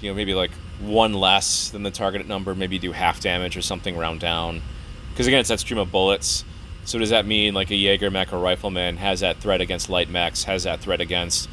[0.00, 3.62] you know maybe like one less than the targeted number maybe do half damage or
[3.62, 4.62] something round down.
[5.10, 6.44] Because again it's that stream of bullets.
[6.84, 10.44] So does that mean like a JagerMech or rifleman has that threat against light mechs
[10.44, 11.48] has that threat against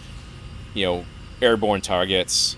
[0.76, 1.06] you know
[1.42, 2.58] airborne targets?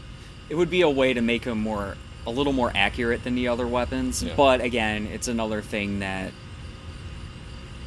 [0.50, 3.48] It would be a way to make them more a little more accurate than the
[3.50, 4.34] other weapons, Yeah.
[4.38, 6.32] but again, it's another thing that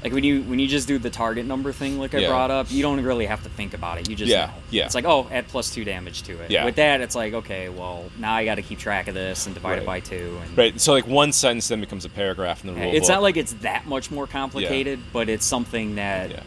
[0.04, 2.28] like when you when you just do the target number thing like I Yeah.
[2.28, 4.08] brought up, you don't really have to think about it.
[4.08, 4.52] You just Yeah, know.
[4.70, 4.84] yeah.
[4.84, 6.50] It's like, oh, add plus 2 damage to it.
[6.50, 6.64] Yeah.
[6.64, 9.54] With that, it's like, okay, well, now I got to keep track of this and
[9.54, 12.72] divide it by 2 and right so like one sentence then becomes a paragraph in
[12.74, 13.16] the rule It's book.
[13.16, 16.42] not like it's that much more complicated, but it's something that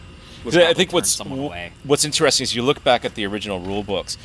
[0.46, 1.20] I think what's
[1.84, 4.18] what's interesting is you look back at the original rule books.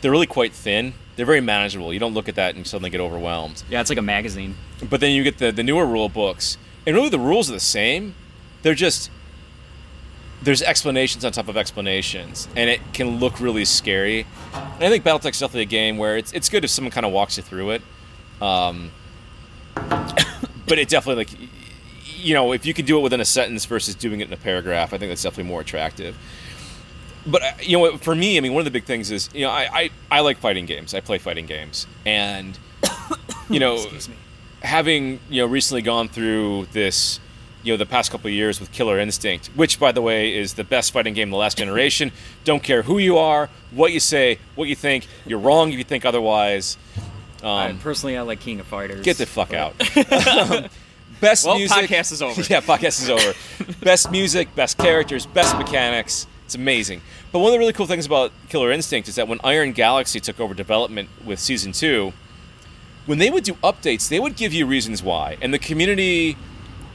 [0.00, 0.94] They're really quite thin.
[1.18, 1.92] They're very manageable.
[1.92, 3.64] You don't look at that and suddenly get overwhelmed.
[3.68, 4.54] Yeah, it's like a magazine.
[4.88, 7.58] But then you get the, the newer rule books, and really the rules are the
[7.58, 8.14] same.
[8.62, 9.10] They're just
[10.40, 14.26] there's explanations on top of explanations, and it can look really scary.
[14.54, 17.10] And I think BattleTech's definitely a game where it's it's good if someone kind of
[17.10, 17.82] walks you through it.
[18.40, 18.92] Um,
[19.74, 21.50] but it definitely like
[22.16, 24.36] you know if you can do it within a sentence versus doing it in a
[24.36, 26.16] paragraph, I think that's definitely more attractive.
[27.30, 29.28] But uh, you know, what, for me, I mean, one of the big things is
[29.34, 30.94] you know I, I, I like fighting games.
[30.94, 32.58] I play fighting games, and
[33.50, 33.84] you know
[34.62, 37.20] having you know recently gone through this
[37.62, 40.54] you know the past couple of years with Killer Instinct, which by the way is
[40.54, 42.12] the best fighting game of the last generation.
[42.44, 45.06] Don't care who you are, what you say, what you think.
[45.26, 46.76] You're wrong if you think otherwise.
[47.42, 49.04] I- Um, personally, I like King of Fighters.
[49.04, 49.74] get the fuck but- out.
[51.20, 51.76] best Well, music.
[51.90, 52.42] podcast is over.
[52.50, 53.34] Yeah, podcast is over.
[53.84, 56.26] best music, best characters, best mechanics.
[56.46, 57.02] It's amazing.
[57.30, 60.18] But one of the really cool things about Killer Instinct is that when Iron Galaxy
[60.18, 62.12] took over development with season two,
[63.06, 66.36] when they would do updates, they would give you reasons why, and the community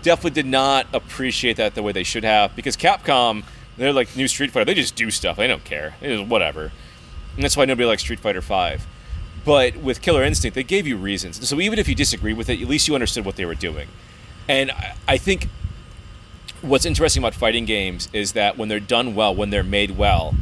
[0.01, 3.43] definitely did not appreciate that the way they should have because Capcom,
[3.77, 5.37] they're like new Street Fighter, they just do stuff.
[5.37, 5.95] They don't care.
[6.01, 6.71] It is whatever,
[7.35, 8.85] and that's why nobody likes Street Fighter Five.
[9.45, 11.47] But with Killer Instinct, they gave you reasons.
[11.47, 13.87] So even if you disagree with it, at least you understood what they were doing.
[14.47, 14.71] And
[15.07, 15.47] I think
[16.63, 20.33] what's interesting about fighting games is that when they're done well, when they're made well,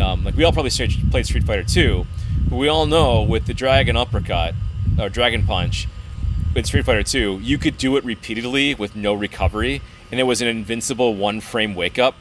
[0.00, 0.70] um, like we all probably
[1.10, 2.06] played Street Fighter 2,
[2.48, 4.54] but we all know with the Dragon Uppercut
[4.98, 5.88] or Dragon Punch
[6.54, 10.40] in Street Fighter 2, you could do it repeatedly with no recovery, and it was
[10.40, 12.14] an invincible one frame wake up.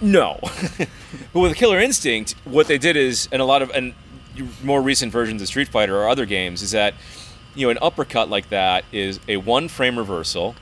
[0.00, 0.38] No.
[1.32, 3.94] but with Killer Instinct, what they did is, and a lot of, and
[4.62, 6.94] more recent versions of Street Fighter or other games, is that,
[7.54, 10.54] you know, an uppercut like that is a one frame reversal.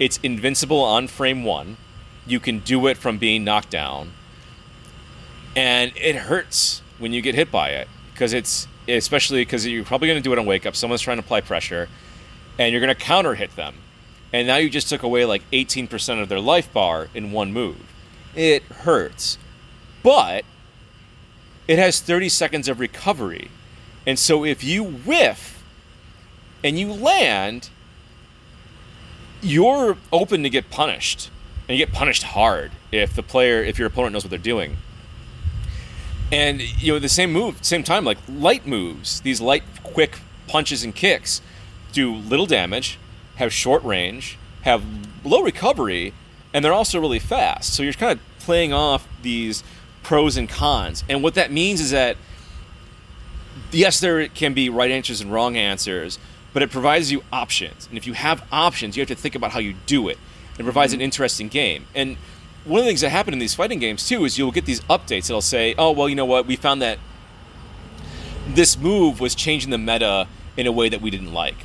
[0.00, 1.76] It's invincible on frame one.
[2.26, 4.12] You can do it from being knocked down.
[5.54, 10.08] And it hurts when you get hit by it because it's, especially because you're probably
[10.08, 10.74] going to do it on wake up.
[10.74, 11.88] Someone's trying to apply pressure
[12.58, 13.74] and you're going to counter hit them.
[14.32, 17.78] And now you just took away like 18% of their life bar in one move.
[18.34, 19.38] It hurts.
[20.02, 20.44] But
[21.68, 23.50] it has 30 seconds of recovery.
[24.06, 25.62] And so if you whiff
[26.64, 27.70] and you land,
[29.42, 31.30] you're open to get punished,
[31.68, 34.76] and you get punished hard if the player, if your opponent knows what they're doing.
[36.32, 40.84] And you know, the same move, same time, like light moves, these light, quick punches
[40.84, 41.40] and kicks
[41.92, 42.98] do little damage,
[43.36, 44.84] have short range, have
[45.24, 46.12] low recovery,
[46.54, 47.74] and they're also really fast.
[47.74, 49.64] So you're kind of playing off these
[50.02, 51.04] pros and cons.
[51.08, 52.16] And what that means is that
[53.72, 56.18] yes, there can be right answers and wrong answers,
[56.52, 57.86] but it provides you options.
[57.88, 60.18] And if you have options, you have to think about how you do it.
[60.58, 61.04] It provides an mm-hmm.
[61.04, 61.86] interesting game.
[61.94, 62.16] And
[62.64, 64.80] one of the things that happen in these fighting games too is you'll get these
[64.82, 66.46] updates that'll say, "Oh, well, you know what?
[66.46, 66.98] We found that
[68.48, 71.56] this move was changing the meta in a way that we didn't like."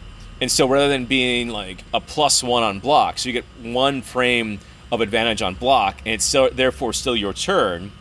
[0.42, 4.02] And so rather than being like a plus 1 on block, so you get one
[4.02, 4.60] frame
[4.92, 7.92] of advantage on block and it's still, therefore still your turn,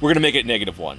[0.00, 0.98] we're going to make it negative 1.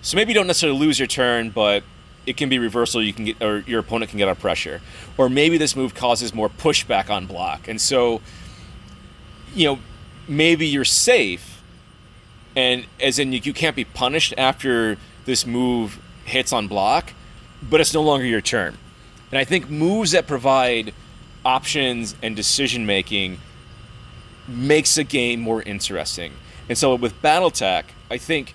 [0.00, 1.82] So maybe you don't necessarily lose your turn, but
[2.28, 3.02] it can be reversal.
[3.02, 4.80] You can get, or your opponent can get out pressure,
[5.16, 8.20] or maybe this move causes more pushback on block, and so,
[9.54, 9.78] you know,
[10.28, 11.62] maybe you're safe,
[12.54, 17.12] and as in you, you can't be punished after this move hits on block,
[17.62, 18.76] but it's no longer your turn.
[19.30, 20.92] And I think moves that provide
[21.44, 23.38] options and decision making
[24.46, 26.32] makes a game more interesting.
[26.68, 28.54] And so with BattleTech, I think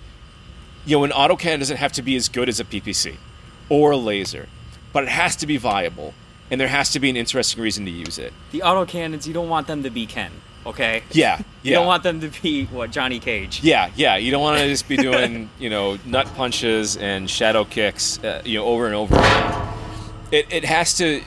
[0.85, 3.15] you know, an autocannon doesn't have to be as good as a PPC
[3.73, 4.47] or a laser,
[4.93, 6.13] but it has to be viable,
[6.51, 8.31] and there has to be an interesting reason to use it.
[8.51, 10.31] The autocannons, you don't want them to be Ken,
[10.63, 11.01] okay?
[11.11, 11.43] Yeah, yeah.
[11.63, 13.63] You don't want them to be what Johnny Cage.
[13.63, 14.17] Yeah, yeah.
[14.17, 18.43] You don't want to just be doing, you know, nut punches and shadow kicks, uh,
[18.45, 19.67] you know, over and over again.
[20.31, 21.23] It, it has to,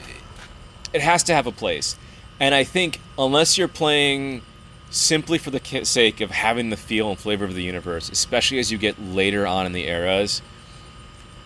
[0.93, 1.97] it has to have a place,
[2.39, 4.41] and I think unless you're playing
[4.89, 8.71] simply for the sake of having the feel and flavor of the universe, especially as
[8.71, 10.41] you get later on in the eras,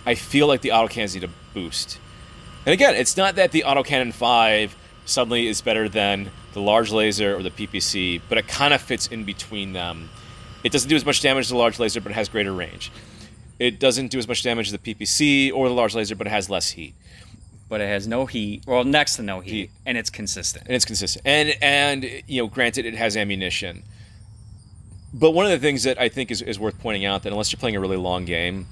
[0.06, 2.00] I feel like the autocannons need a boost.
[2.66, 7.36] And again, it's not that the autocannon 5 suddenly is better than the large laser
[7.36, 10.10] or the PPC, but it kind of fits in between them.
[10.64, 12.92] It doesn't do as much damage as the large laser, but it has greater range.
[13.58, 16.32] It doesn't do as much damage as the PPC or the large laser, but it
[16.32, 16.94] has less heat.
[17.70, 19.70] But it has no heat, well, next to no heat, Heat.
[19.86, 20.66] and it's consistent.
[20.66, 21.26] and it's consistent.
[21.26, 23.84] And and you know, granted, it has ammunition.
[25.14, 27.52] But one of the things that I think is, is worth pointing out that unless
[27.52, 28.68] you're playing a really long game,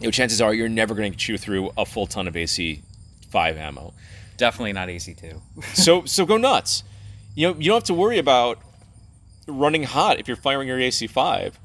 [0.00, 2.82] you know, chances are you're never going to chew through a full ton of AC
[3.30, 3.94] five ammo.
[4.36, 5.40] Definitely not AC2.
[5.74, 6.82] So so go nuts.
[7.34, 8.58] You know you don't have to worry about
[9.46, 11.58] running hot if you're firing your AC five.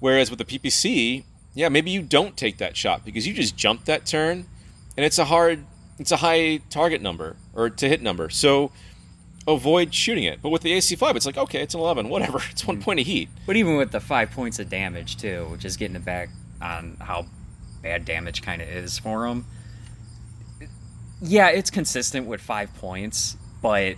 [0.00, 1.24] Whereas with the PPC,
[1.54, 4.44] yeah, maybe you don't take that shot because you just jumped that turn,
[4.96, 5.64] and it's a hard,
[5.98, 8.28] it's a high target number or to hit number.
[8.28, 8.70] So
[9.46, 10.42] avoid shooting it.
[10.42, 12.40] But with the AC five, it's like okay, it's an eleven, whatever.
[12.50, 12.82] It's one mm.
[12.82, 13.28] point of heat.
[13.46, 16.28] But even with the five points of damage too, which is getting it back
[16.60, 17.26] on how
[17.84, 19.44] bad damage kind of is for him.
[21.20, 23.96] Yeah, it's consistent with five points, but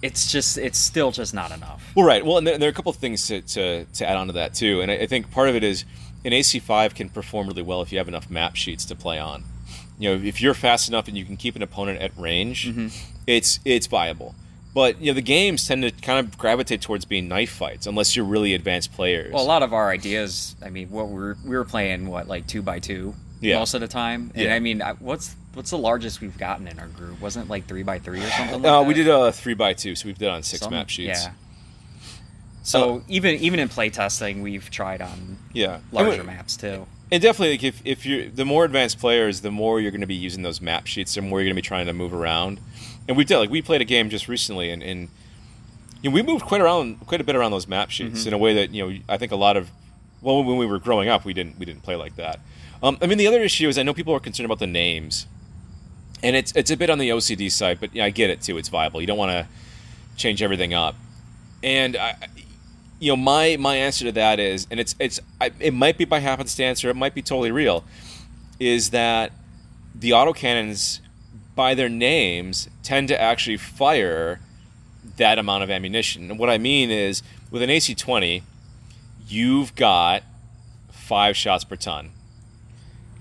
[0.00, 1.92] it's just it's still just not enough.
[1.94, 2.24] Well, right.
[2.24, 4.32] Well, and there, there are a couple of things to, to, to add on to
[4.34, 5.84] that too, and I, I think part of it is
[6.24, 9.44] an AC5 can perform really well if you have enough map sheets to play on.
[9.98, 12.88] You know, if you're fast enough and you can keep an opponent at range, mm-hmm.
[13.26, 14.34] it's it's viable.
[14.74, 18.16] But you know, the games tend to kind of gravitate towards being knife fights unless
[18.16, 19.32] you're really advanced players.
[19.32, 22.46] Well, a lot of our ideas, I mean, what we're we were playing what like
[22.48, 23.60] two by two Yeah.
[23.60, 24.54] most of the time, and Yeah.
[24.54, 27.20] I mean, what's what's the largest we've gotten in our group?
[27.20, 28.66] Wasn't it like three by three or something?
[28.66, 30.88] uh, like we did a three by two, so we've done on six Some- map
[30.90, 31.22] sheets.
[31.24, 31.30] Yeah.
[32.62, 35.78] So Uh, even even in playtesting, we've tried on yeah.
[35.92, 36.86] larger And we- maps too.
[37.12, 40.06] And definitely, like if, if you're the more advanced players, the more you're going to
[40.06, 42.58] be using those map sheets, the more you're going to be trying to move around.
[43.06, 45.08] And we did like we played a game just recently, and, and
[46.02, 48.28] you know, we moved quite around, quite a bit around those map sheets Mm-hmm.
[48.28, 49.70] in a way that you know I think a lot of
[50.22, 52.40] well when we were growing up, we didn't we didn't play like that.
[52.82, 55.26] Um, I mean, the other issue is I know people are concerned about the names,
[56.22, 58.56] and it's it's a bit on the OCD side, but yeah, I get it too.
[58.58, 59.00] It's viable.
[59.00, 59.46] You don't want to
[60.16, 60.94] change everything up,
[61.62, 62.16] and I,
[63.00, 66.04] you know my my answer to that is and it's it's I, it might be
[66.06, 67.84] by happenstance or it might be totally real
[68.60, 69.32] is that
[69.94, 71.00] the autocannons
[71.54, 74.40] by their names tend to actually fire
[75.16, 76.30] that amount of ammunition.
[76.30, 78.42] And what i mean is with an ac-20
[79.28, 80.22] you've got
[80.90, 82.10] five shots per ton.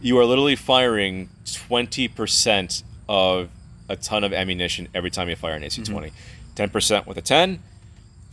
[0.02, 3.50] You are literally firing 20% of
[3.90, 6.12] a ton of ammunition every time you fire an ac-20
[6.56, 7.10] 10% mm-hmm.
[7.10, 7.60] with a 10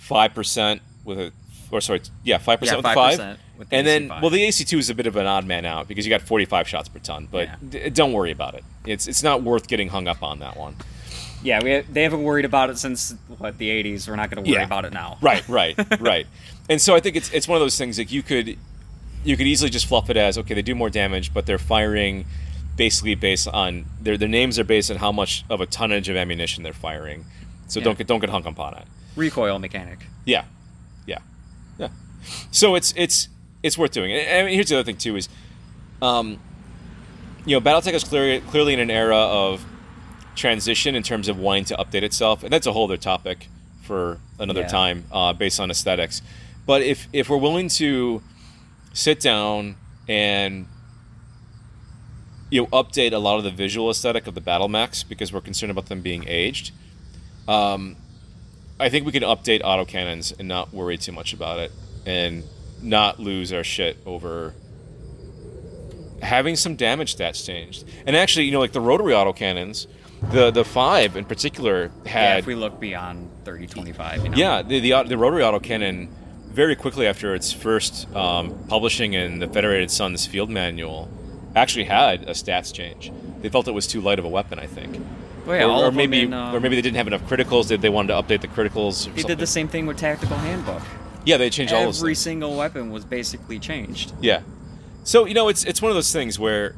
[0.01, 1.33] 5% with a
[1.71, 3.39] or sorry yeah 5% Yeah, with a 5% 5 with
[3.69, 4.21] the and then AC5.
[4.23, 6.67] well the ac2 is a bit of an odd man out because you got 45
[6.69, 7.57] shots per ton but Yeah.
[7.69, 10.77] d- don't worry about it it's it's not worth getting hung up on that one
[11.43, 14.07] Yeah, we they haven't worried about it since what the '80s.
[14.09, 14.67] We're not going to worry Yeah.
[14.67, 15.17] about it now.
[15.21, 16.27] right right right
[16.69, 18.57] and so i think it's it's one of those things like you could
[19.25, 22.25] you could easily just fluff it as okay they do more damage but they're firing
[22.77, 26.17] basically based on their their names are based on how much of a tonnage of
[26.17, 27.25] ammunition they're firing.
[27.69, 27.85] So Yeah.
[27.85, 28.85] don't get don't get hung up on it.
[29.17, 29.99] Recoil mechanic.
[30.25, 30.45] Yeah,
[31.07, 31.19] yeah,
[31.79, 31.89] yeah.
[32.51, 33.29] So it's it's
[33.63, 34.13] it's worth doing.
[34.13, 35.29] And, here's the other thing too is,
[36.03, 36.39] um,
[37.47, 39.65] you know, BattleTech is clearly clearly in an era of
[40.37, 43.49] transition in terms of wanting to update itself, and that's a whole other topic
[43.83, 44.67] for another Yeah.
[44.69, 46.23] time, uh, based on aesthetics.
[46.67, 48.23] But if if we're willing to
[48.93, 49.77] sit down
[50.09, 50.67] and
[52.51, 55.41] you know update a lot of the visual aesthetic of the battle mechs because we're
[55.41, 56.73] concerned about them being aged.
[57.49, 57.97] Um,
[58.79, 61.71] I think we can update autocannons and not worry too much about it
[62.07, 62.45] and
[62.83, 64.55] not lose our shit over
[66.23, 67.85] having some damage stats changed.
[68.07, 69.87] And actually, you know, like the rotary autocannons,
[70.33, 74.37] the the five in particular Yeah, had if we look beyond 3025, you know.
[74.37, 76.09] yeah, the, the the rotary autocannon
[76.49, 81.09] very quickly after its first um, publishing in the Federated Suns Field Manual
[81.57, 83.13] actually had a stats change.
[83.41, 85.01] They felt it was too light of a weapon, I think.
[85.47, 87.69] Well, yeah, or, or maybe in, um, or maybe they didn't have enough criticals.
[87.69, 89.07] They, they wanted to update the criticals.
[89.09, 90.83] Or They did the same thing with Tactical Handbook.
[91.25, 92.19] Yeah, they changed all those Every things.
[92.21, 94.13] single weapon was basically changed.
[94.21, 94.43] Yeah.
[95.05, 96.77] So you know, it's it's one of those things where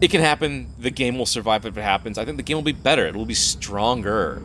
[0.00, 0.72] it can happen.
[0.78, 2.18] The game will survive if it happens.
[2.18, 3.06] I think the game will be better.
[3.06, 4.42] It will be stronger,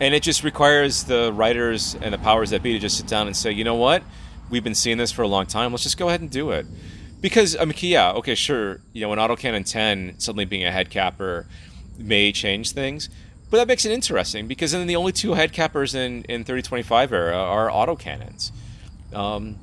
[0.00, 3.26] and it just requires the writers and the powers that be to just sit down
[3.26, 4.02] and say, you know what,
[4.50, 5.72] we've been seeing this for a long time.
[5.72, 6.66] Let's just go ahead and do it.
[7.20, 8.80] Because I mean, yeah, okay, sure.
[8.92, 11.46] You know, an autocannon ten suddenly being a head capper
[11.98, 13.08] may change things.
[13.52, 17.12] But that makes it interesting because then the only two head cappers in, in 3025
[17.12, 18.50] era are autocannons.
[19.12, 19.58] Um,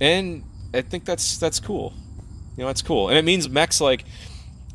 [0.00, 1.92] and I think that's that's cool.
[2.56, 4.04] You know, that's cool, and it means mechs like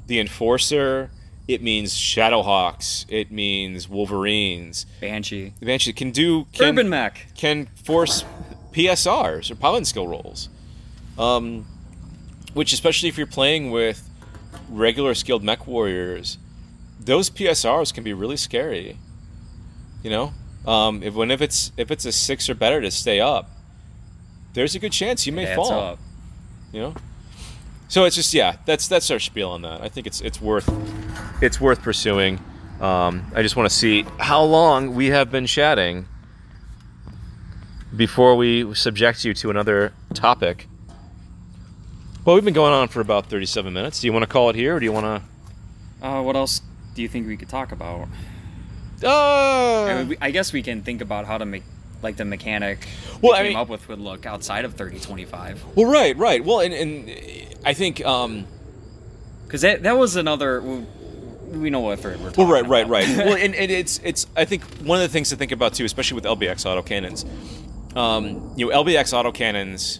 [0.08, 1.12] the Enforcer.
[1.48, 3.06] It means Shadowhawks.
[3.08, 4.86] It means Wolverines.
[5.00, 5.54] Banshee.
[5.62, 7.28] They actually can do can, Urban Mech.
[7.36, 8.26] can force
[8.74, 10.50] PSRs or pilot skill rolls,
[11.18, 11.66] um,
[12.54, 14.10] which especially if you're playing with
[14.70, 16.38] regular skilled mech warriors,
[17.06, 18.98] those PSRs can be really scary.
[20.02, 20.34] You know,
[20.66, 23.50] um, if when if it's if it's a six or better to stay up,
[24.54, 26.00] there's a good chance you may fall up.
[26.72, 26.96] you know?
[27.88, 29.82] So it's just yeah that's that's our spiel on that.
[29.82, 30.70] I think it's it's worth
[31.42, 32.40] it's worth pursuing.
[32.82, 36.06] Um, i just want to see how long we have been chatting
[37.96, 40.68] before we subject you to another topic.
[42.26, 44.02] Well we've been going on for about 37 minutes.
[44.02, 45.06] Do you want to call it here or do you want
[46.02, 46.62] to Uh, what else
[46.96, 48.08] do you think we could talk about?
[49.04, 51.64] uh, I, mean, we, I guess we can think about how to make
[52.02, 52.88] like the mechanic
[53.22, 55.64] Well, we I came mean- up with would look outside of 3025.
[55.76, 58.46] well right right well and, and i think um,
[59.46, 60.62] Because that, that was another.
[60.62, 63.08] We, know what we're, we're talking Well, right, right, right.
[63.18, 65.86] well, and, and it's it's I think one of the things to think about too,
[65.86, 67.26] especially with LBX autocannons.
[67.96, 70.00] Um, you know, LBX autocannons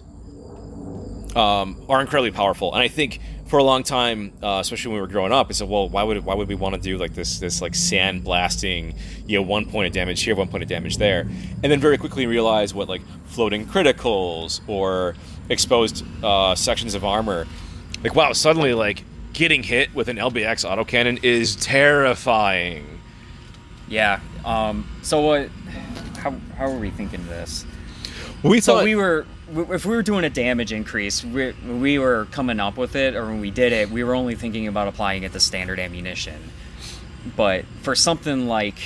[1.38, 5.02] um, are incredibly powerful, and I think for a long time, uh, especially when we
[5.02, 7.14] were growing up, I said, well, why would why would we want to do like
[7.14, 8.96] this this like sand blasting,
[9.28, 11.98] you know, one point of damage here, one point of damage there, and then very
[11.98, 15.16] quickly realize what like floating criticals or
[15.50, 17.46] exposed uh, sections of armor,
[18.04, 23.00] like wow, suddenly like getting hit with an LBX autocannon is terrifying.
[23.88, 24.20] Yeah.
[24.46, 24.88] Um.
[25.02, 25.50] So what?
[26.18, 27.66] How how are we thinking this?
[28.44, 29.26] We So thought we were,
[29.56, 33.26] if we were doing a damage increase, we, we were coming up with it, or
[33.26, 36.52] when we did it, we were only thinking about applying it to standard ammunition.
[37.36, 38.80] But for something like,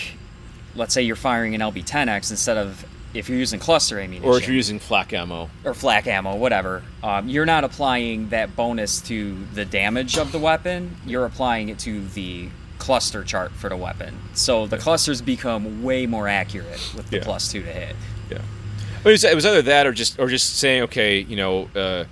[0.75, 4.45] let's say you're firing an LB10X instead of if you're using cluster ammunition, or if
[4.47, 5.49] you're using flak ammo.
[5.63, 10.37] or flak ammo, whatever, um, you're not applying that bonus to the damage of the
[10.39, 10.95] weapon.
[11.05, 14.15] You're applying it to the cluster chart for the weapon.
[14.33, 17.23] So the clusters become way more accurate with the Yeah.
[17.23, 17.95] plus two to hit.
[18.29, 18.37] Yeah,
[19.05, 22.05] it was, it was either that or just or just saying, okay, you know, uh,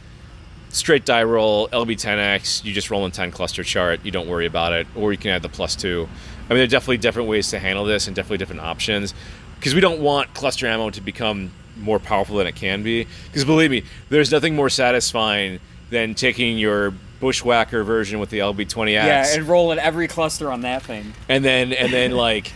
[0.69, 4.73] straight die roll LB10X, you just roll in 10 cluster chart, you don't worry about
[4.73, 6.07] it, or you can add the plus two.
[6.47, 9.13] I mean, there are definitely different ways to handle this and definitely different options
[9.55, 13.07] because we don't want cluster ammo to become more powerful than it can be.
[13.25, 15.59] Because believe me, there's nothing more satisfying
[15.89, 20.83] than taking your bushwhacker version with the LB20X Yeah, and rolling every cluster on that
[20.83, 21.13] thing.
[21.29, 22.51] and then and then like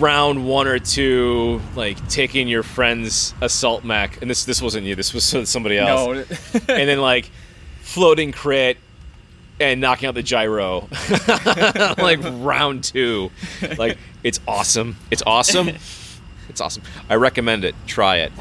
[0.00, 4.20] round one or two like taking your friend's assault mech.
[4.20, 6.06] And this this wasn't you this was somebody else.
[6.06, 6.12] No,
[6.74, 7.30] and then like
[7.80, 8.76] floating crit
[9.60, 10.88] and knocking out the gyro.
[11.98, 13.30] Like round two.
[13.76, 14.96] Like it's awesome.
[15.10, 15.68] It's awesome.
[16.48, 16.82] It's awesome.
[17.10, 17.74] I recommend it.
[17.86, 18.32] Try it.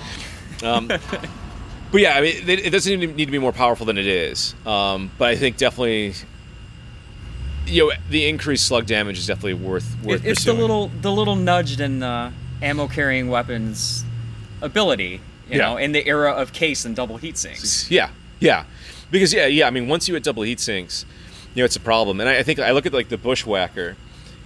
[0.64, 3.98] Um, but yeah i mean it, it doesn't even need to be more powerful than
[3.98, 4.56] it is.
[4.66, 6.14] Um, but i think definitely
[7.68, 11.12] you know the increased slug damage is definitely worth worth It- it's the little the
[11.12, 14.04] little nudge in the ammo carrying weapons
[14.62, 15.22] ability.
[15.50, 15.66] You Yeah.
[15.70, 17.90] know, in the era of case and double heat sinks.
[17.90, 18.10] Yeah,
[18.42, 18.66] Yeah,
[19.12, 19.66] because yeah, yeah.
[19.68, 21.06] I mean, once you hit double heat sinks,
[21.56, 22.20] you know it's a problem.
[22.20, 23.96] And I, I think I look at like the Bushwhacker,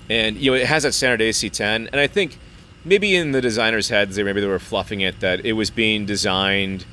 [0.09, 2.37] and you know it has that standard AC10, and I think
[2.85, 6.05] maybe in the designers' heads, they maybe they were fluffing it that it was being
[6.05, 6.85] designed,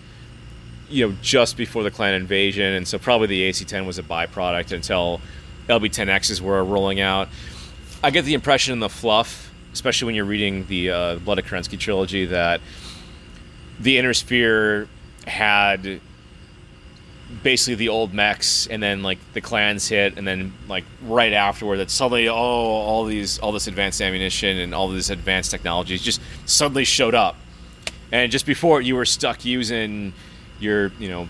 [0.90, 4.72] you know, just before the clan invasion, and so probably the AC10 was a byproduct
[4.72, 5.20] until
[5.68, 7.28] LB10Xs were rolling out.
[8.02, 11.46] I get the impression in the fluff, especially when you're reading the uh, Blood of
[11.46, 12.60] Kerensky trilogy, that
[13.80, 14.88] the Inner Sphere
[15.26, 16.00] had
[17.42, 21.76] basically the old mechs and then like the clans hit and then like right afterward
[21.76, 26.22] that suddenly oh all these all this advanced ammunition and all this advanced technologies just
[26.46, 27.36] suddenly showed up
[28.12, 30.12] and just before you were stuck using
[30.58, 31.28] your you know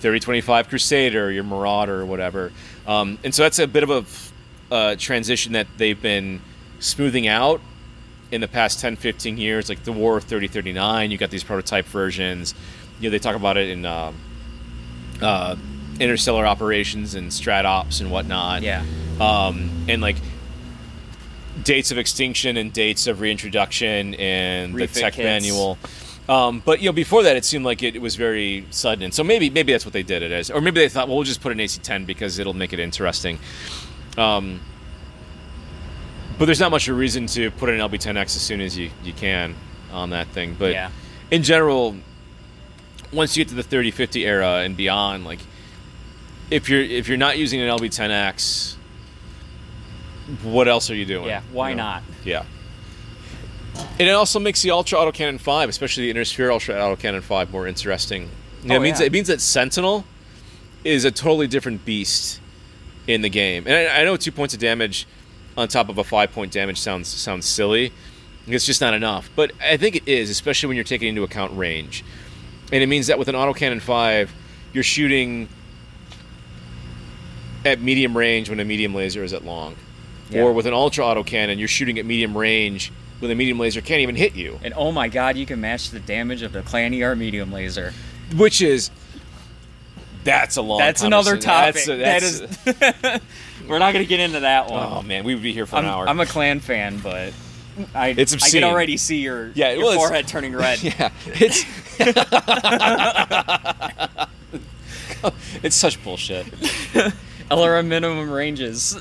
[0.00, 2.52] 3025 crusader your marauder or whatever
[2.88, 6.40] um, and so that's a bit of a uh, transition that they've been
[6.80, 7.60] smoothing out
[8.32, 12.54] in the past 10 15 years like the war 3039 you got these prototype versions
[13.00, 14.14] you know they talk about it in um,
[15.22, 15.56] uh,
[16.00, 18.62] interstellar operations and strat ops and whatnot.
[18.62, 18.84] Yeah.
[19.20, 20.16] Um, and like
[21.64, 25.24] dates of extinction and dates of reintroduction and Refit the tech kits.
[25.24, 25.78] manual.
[26.28, 29.14] Um, but you know, before that, it seemed like it, it was very sudden, and
[29.14, 31.24] so maybe maybe that's what they did it as, or maybe they thought, well, we'll
[31.24, 33.38] just put an AC10 because it'll make it interesting.
[34.18, 34.60] Um,
[36.38, 38.90] but there's not much of a reason to put an LB10X as soon as you,
[39.02, 39.54] you can
[39.90, 40.54] on that thing.
[40.58, 40.90] But Yeah.
[41.30, 41.96] in general,
[43.12, 45.40] once you get to the 3050 era and beyond, like
[46.50, 48.74] if you're if you're not using an LB10X,
[50.42, 51.26] what else are you doing?
[51.26, 51.82] Yeah, why You know?
[51.84, 52.02] not?
[52.24, 52.44] Yeah.
[53.78, 57.50] And it also makes the Ultra Autocannon 5, especially the Inner Sphere Ultra Autocannon 5,
[57.50, 58.28] more interesting.
[58.62, 59.06] You know, Oh, it means yeah.
[59.06, 60.04] it means that Sentinel
[60.84, 62.40] is a totally different beast
[63.06, 63.64] in the game.
[63.66, 65.06] And I, I know two points of damage
[65.56, 67.92] on top of a five point damage sounds sounds silly.
[68.46, 69.28] It's just not enough.
[69.36, 72.04] But I think it is, especially when you're taking into account range.
[72.72, 74.32] And it means that with an autocannon 5,
[74.72, 75.48] you're shooting
[77.64, 79.74] at medium range when a medium laser is at long.
[80.30, 80.42] Yeah.
[80.42, 84.00] Or with an ultra autocannon, you're shooting at medium range when a medium laser can't
[84.00, 84.58] even hit you.
[84.62, 87.92] And oh my god, you can match the damage of the Clan ER medium laser.
[88.36, 88.90] Which is
[90.24, 91.84] that's a long That's another topic.
[91.84, 92.40] That's, that's,
[92.78, 93.20] that is.
[93.68, 94.92] We're not gonna get into that one.
[94.92, 96.08] Oh man, we would be here for I'm, an hour.
[96.08, 97.32] I'm a Clan fan, but
[97.94, 100.82] I It's I can already see your, Yeah, your well, forehead turning red.
[100.82, 101.64] yeah, it's
[105.62, 106.46] it's such bullshit.
[107.50, 108.98] LRM minimum ranges.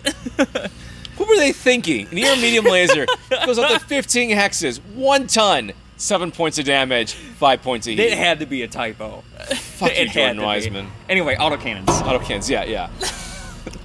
[1.28, 2.08] What were they thinking?
[2.08, 3.06] An ER medium laser
[3.46, 8.00] goes up to 15 hexes, one ton, seven points of damage, five points of heat.
[8.00, 9.26] it had to be a typo.
[9.50, 10.48] Fuck you, it Jordan to be.
[10.48, 10.88] Weisman.
[11.10, 11.90] Anyway, autocannons.
[11.90, 12.90] Autocans, yeah, yeah.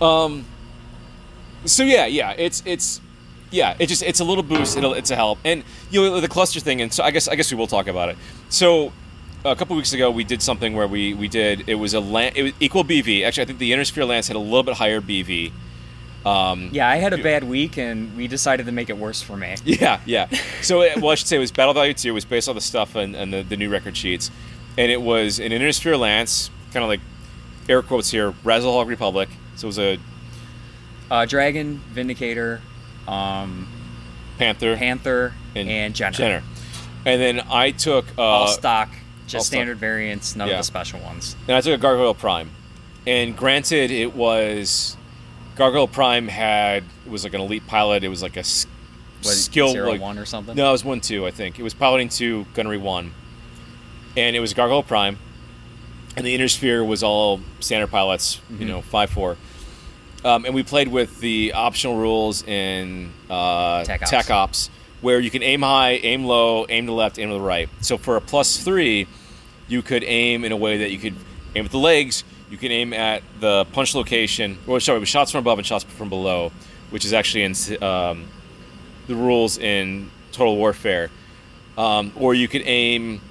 [0.01, 0.45] um,
[1.65, 3.01] so yeah, yeah, it's it's
[3.51, 4.77] yeah, it just it's a little boost.
[4.77, 7.35] It'll it's a help, and you know the cluster thing, and so I guess I
[7.35, 8.19] guess we will talk about it.
[8.51, 8.93] So
[9.45, 12.35] a couple weeks ago, we did something where we we did it was a lan-
[12.37, 13.25] it was equal BV.
[13.25, 15.51] Actually, I think the Inner Sphere Lance had a little bit higher BV.
[16.25, 19.37] Um, Yeah, I had a bad week, and we decided to make it worse for
[19.37, 19.57] me.
[19.65, 20.29] Yeah, yeah.
[20.63, 22.09] So, it, well, I should say it was Battle Value 2.
[22.09, 24.31] It was based on the stuff and, and the, the new record sheets.
[24.79, 27.01] And it was an Inner Sphere Lance, kind of like
[27.69, 29.29] air quotes here, Rasalhague Republic.
[29.57, 29.99] So it was a
[31.11, 32.61] Uh, Dragon, Vindicator,
[33.07, 33.69] um,
[34.39, 36.13] Panther Panther, and, and, Jenner.
[36.17, 36.43] Jenner.
[37.05, 38.89] And then I took uh, All stock,
[39.27, 39.47] just all stock.
[39.47, 40.55] standard variants, none Yeah.
[40.55, 41.37] of the special ones.
[41.49, 42.51] and I took a Gargoyle Prime.
[43.07, 44.97] And granted, it was
[45.57, 48.05] Gargoyle Prime had it was like an elite pilot.
[48.05, 50.57] It was like a What, skill zero like, one or something.
[50.57, 51.59] No, it was one two, I think.
[51.59, 53.13] It was piloting two, gunnery one,
[54.17, 55.19] and it was Gargoyle Prime,
[56.17, 58.41] and the Inner Sphere was all standard pilots.
[58.51, 59.37] You know, five four.
[60.25, 64.71] Um, and we played with the optional rules in uh, Tech Ops.
[65.01, 67.69] where you can aim high, aim low, aim to the left, aim to the right.
[67.81, 69.09] So for a plus three,
[69.67, 71.17] you could aim in a way that you could
[71.57, 72.23] aim with the legs.
[72.53, 75.85] You can aim at the punch location, or sorry, with shots from above and shots
[75.85, 76.53] from below,
[76.91, 78.29] which is actually in um,
[79.07, 81.11] the rules in Total Warfare.
[81.79, 83.23] Um, or you could aim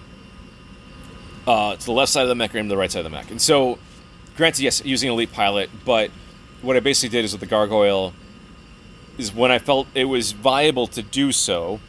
[1.46, 3.12] uh, to the left side of the mech or aim to the right side of
[3.12, 3.30] the mech.
[3.30, 3.78] And so,
[4.38, 6.10] granted, yes, using Elite Pilot, but
[6.64, 8.14] what I basically did is with the Gargoyle
[9.20, 11.80] is when I felt it was viable to do so,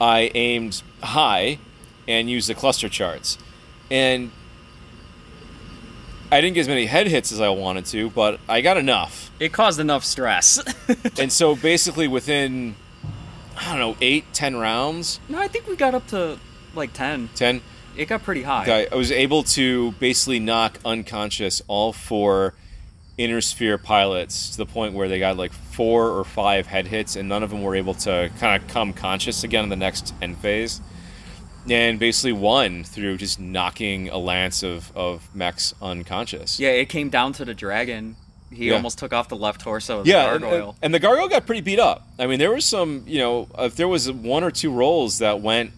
[0.00, 1.60] I aimed high
[2.08, 3.38] and used the cluster charts.
[3.92, 4.32] And
[6.30, 9.30] I didn't get as many head hits as I wanted to, but I got enough.
[9.40, 10.60] It caused enough stress.
[11.18, 12.76] And so basically within
[13.56, 16.38] I don't know, eight, ten rounds, no, I think we got up to
[16.74, 17.28] like ten.
[17.34, 17.60] ten,
[17.96, 18.64] It got pretty high.
[18.66, 22.54] I I was able to basically knock unconscious all four
[23.16, 27.16] inner sphere pilots to the point where they got like four or five head hits,
[27.16, 30.14] and none of them were able to kind of come conscious again in the next
[30.22, 30.80] end phase.
[31.70, 36.58] And basically won through just knocking a lance of, of mechs unconscious.
[36.60, 38.16] Yeah, it came down to the dragon.
[38.50, 38.74] He Yeah.
[38.76, 40.76] almost took off the left torso of the Yeah, and, gargoyle.
[40.80, 42.06] and the gargoyle got pretty beat up.
[42.18, 45.40] I mean, there was some, you know, if there was one or two rolls that
[45.40, 45.72] went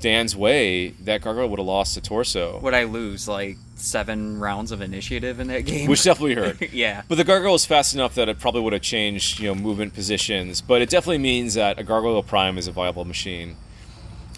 [0.00, 4.70] Dan's way, that gargoyle would have lost the torso, Would I lose like seven rounds
[4.70, 5.88] of initiative in that game?
[5.88, 6.72] which definitely hurt.
[6.72, 7.02] yeah.
[7.08, 9.94] But the gargoyle is fast enough that it probably would have changed, you know, movement
[9.94, 10.60] positions.
[10.60, 13.56] But it definitely means that a gargoyle prime is a viable machine,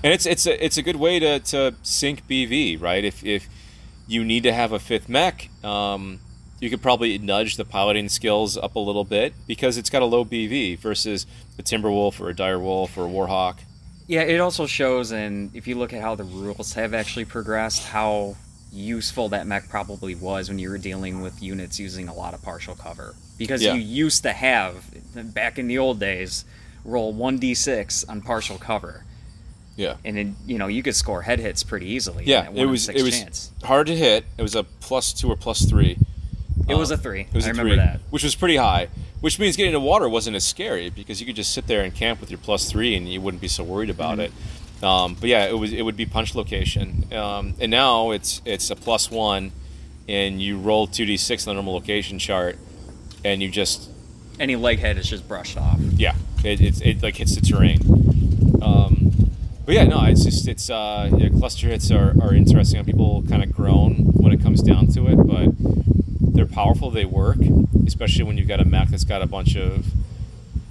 [0.05, 3.05] and it's it's a it's a good way to, to sync BV, right?
[3.05, 3.49] If if
[4.07, 6.21] you need to have a fifth mech, um,
[6.61, 10.05] you could probably nudge the piloting skills up a little bit because it's got a
[10.07, 11.27] low BV versus
[11.59, 13.59] a Timberwolf or a Direwolf or a Warhawk.
[14.07, 17.89] Yeah, it also shows, and if you look at how the rules have actually progressed,
[17.89, 18.37] how
[18.73, 22.41] useful that mech probably was when you were dealing with units using a lot of
[22.43, 23.17] partial cover.
[23.37, 23.75] Because Yeah.
[23.75, 24.85] you used to have,
[25.35, 26.45] back in the old days,
[26.85, 29.05] roll 1d6 on partial cover.
[29.77, 29.97] Yeah.
[30.05, 32.25] And then, you know, you could score head hits pretty easily.
[32.25, 33.51] Yeah, it was it was chance.
[33.63, 34.25] hard to hit.
[34.39, 35.99] It was a plus two or plus three.
[36.69, 37.21] It was Um, a three.
[37.23, 38.01] It was I a remember three, that.
[38.11, 38.89] which was pretty high.
[39.21, 41.95] Which means getting to water wasn't as scary because you could just sit there and
[41.95, 44.33] camp with your plus three and you wouldn't be so worried about Mm-hmm.
[44.83, 44.85] it.
[44.85, 48.71] Um, but yeah, it was it would be punch location, um, and now it's it's
[48.71, 49.53] a plus one,
[50.09, 52.59] and you roll two d six on the normal location chart,
[53.25, 53.89] and you just
[54.39, 55.79] Any leg head is just brushed off.
[55.97, 56.15] yeah,
[56.45, 57.81] it, it, it like hits the terrain.
[59.67, 62.85] But yeah, no, it's just it's uh, yeah, cluster hits are, are interesting.
[62.85, 65.49] People kind of groan when it comes down to it, but
[66.37, 66.89] they're powerful.
[66.89, 67.39] They work,
[67.85, 69.87] especially when you've got a mech that's got a bunch of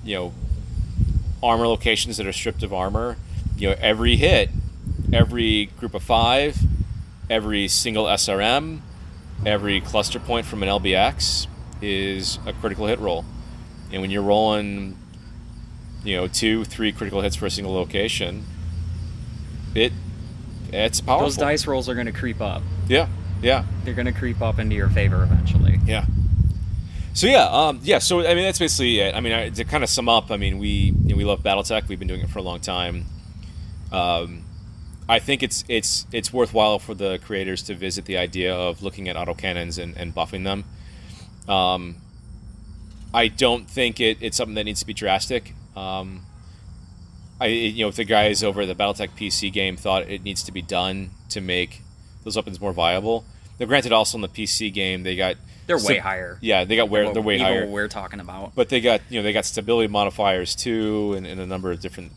[0.05, 0.33] you know
[1.43, 3.17] armor locations that are stripped of armor.
[3.57, 4.49] You know, every hit,
[5.11, 6.57] every group of five,
[7.29, 8.79] every single SRM,
[9.45, 11.47] every cluster point from an LBX
[11.81, 13.25] is a critical hit roll.
[13.91, 14.97] And when you're rolling,
[16.05, 18.45] you know, two, three critical hits for a single location,
[19.75, 19.93] it
[20.73, 21.27] it's powerful.
[21.27, 22.63] Those dice rolls are going to creep up.
[22.87, 23.07] Yeah,
[23.41, 25.79] yeah, They're going to creep up into your favor eventually.
[25.85, 26.05] yeah.
[27.13, 27.99] So yeah, um, yeah.
[27.99, 29.15] So I mean, that's basically it.
[29.15, 31.41] I mean, I, to kind of sum up, I mean, we you know, we love
[31.43, 31.87] BattleTech.
[31.87, 33.05] We've been doing it for a long time.
[33.91, 34.43] Um,
[35.07, 39.07] I think it's it's it's worthwhile for the creators to visit the idea of looking
[39.07, 40.65] at autocannons and, and buffing them.
[41.47, 41.97] Um,
[43.13, 45.53] I don't think it, it's something that needs to be drastic.
[45.75, 46.25] Um,
[47.45, 50.43] I you know if the guys over at the BattleTech PC game thought it needs
[50.43, 51.81] to be done to make
[52.23, 53.23] those weapons more viable.
[53.59, 55.35] Now, granted, also in the PC game they got
[55.67, 56.37] They're way higher.
[56.41, 58.53] Yeah, they got where they're way higher What we're talking about.
[58.55, 61.79] but they got you know they got stability modifiers too and, and a number of
[61.79, 62.11] different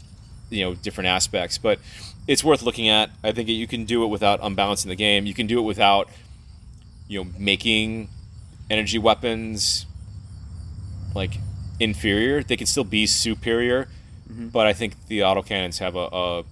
[0.50, 1.78] you know different aspects but
[2.26, 5.34] it's worth looking at i think you can do it without unbalancing the game you
[5.34, 6.08] can do it without
[7.06, 8.08] you know making
[8.70, 9.84] energy weapons
[11.14, 11.32] like
[11.78, 13.88] inferior they can still be superior
[14.30, 14.48] Mm-hmm.
[14.48, 16.44] but i think the autocannons have a, a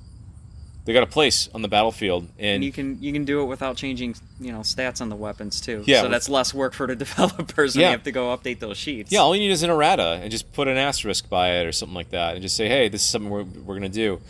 [0.86, 3.46] they got a place on the battlefield and, and you can you can do it
[3.46, 5.82] without changing you know stats on the weapons too.
[5.84, 7.88] Yeah, So that's less work for the developers when Yeah.
[7.88, 9.10] you have to go update those sheets.
[9.10, 11.72] Yeah, all you need is an errata and just put an asterisk by it or
[11.72, 14.20] something like that, and just say, "Hey, this is something we're, we're gonna do,"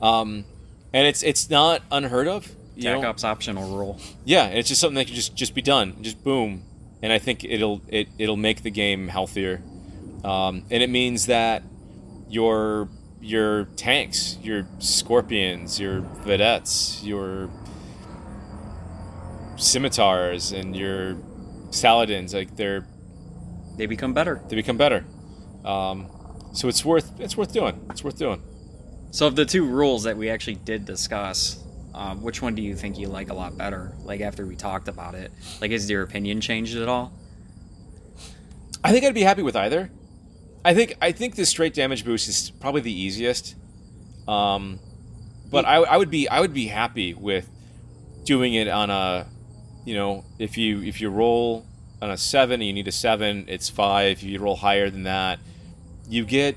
[0.00, 0.44] um,
[0.92, 2.48] and it's it's not unheard of.
[2.76, 3.04] You Tac?
[3.04, 3.98] Op's optional rule.
[4.24, 6.62] Yeah, and it's just something that can just just be done, just boom,
[7.02, 9.62] and I think it'll it it'll make the game healthier,
[10.22, 11.64] um, and it means that
[12.34, 12.88] your
[13.20, 17.48] your tanks, your scorpions, your vedettes, your
[19.56, 21.16] scimitars, and your
[21.70, 22.86] saladins, like they're
[23.78, 24.40] They become better.
[24.48, 25.04] they become better.
[25.64, 26.08] Um,
[26.52, 27.80] so it's worth it's worth doing.
[27.90, 28.42] It's worth doing.
[29.10, 31.62] So of the two rules that we actually did discuss,
[31.94, 33.92] um, which one do you think you like a lot better?
[34.02, 35.30] Like after we talked about it,
[35.60, 37.12] like has your opinion changed at all?
[38.82, 39.90] I think I'd be happy with either.
[40.64, 43.54] I think I think the straight damage boost is probably the easiest.
[44.26, 44.78] Um,
[45.50, 47.48] but I, I would be I would be happy with
[48.24, 49.26] doing it on a,
[49.84, 51.66] you know, if you if you roll
[52.00, 54.18] on a seven and you need a seven, it's five.
[54.18, 55.38] If you roll higher than that,
[56.08, 56.56] you get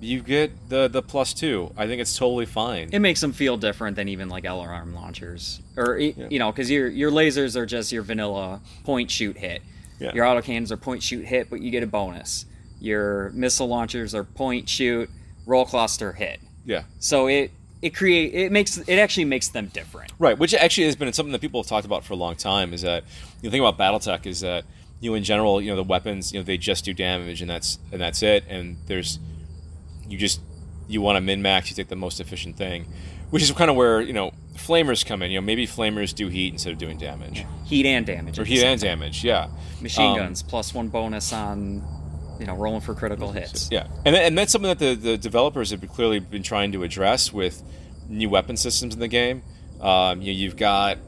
[0.00, 1.72] you get the the plus two.
[1.76, 2.90] I think it's totally fine.
[2.92, 6.28] It makes them feel different than even like LRM launchers, or Yeah.
[6.30, 9.62] you know, because your your lasers are just your vanilla point shoot hit.
[9.98, 10.12] Yeah.
[10.14, 12.46] Your autocannons are point shoot hit, but you get a bonus.
[12.82, 15.08] Your missile launchers are point shoot
[15.46, 16.40] roll cluster hit.
[16.64, 16.82] yeah.
[16.98, 20.12] So it it create it makes it actually makes them different.
[20.18, 22.72] Right, which actually has been something that people have talked about for a long time.
[22.74, 23.04] Is that
[23.40, 24.64] the thing about BattleTech is that
[25.00, 27.48] you know in general you know the weapons you know they just do damage and
[27.50, 28.44] that's and that's it.
[28.48, 29.18] And there's
[30.08, 30.40] you just
[30.88, 32.86] you want to min max, you take the most efficient thing,
[33.30, 35.30] which is kind of where you know flamers come in.
[35.30, 38.38] You know maybe flamers do heat instead of doing damage Heat and damage.
[38.38, 39.22] or heat and damage.
[39.24, 39.48] Yeah,
[39.80, 41.82] machine Um, guns plus one bonus on
[42.42, 45.70] you know rolling for critical hits Yeah, and and that's something that the, the developers
[45.70, 47.62] have clearly been trying to address with
[48.08, 49.42] new weapon systems in the game.
[49.80, 50.98] Um, you, you've got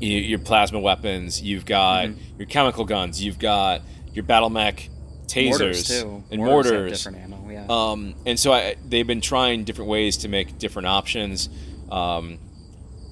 [0.00, 2.16] you, your plasma weapons, you've got Mhm.
[2.38, 4.88] your chemical guns, you've got your battle mech
[5.26, 7.04] tasers mortars and Mortars have mortars.
[7.04, 7.50] different ammo.
[7.50, 7.66] Yeah.
[7.68, 11.48] Um, and so I, they've been trying different ways to make different options,
[11.90, 12.38] um,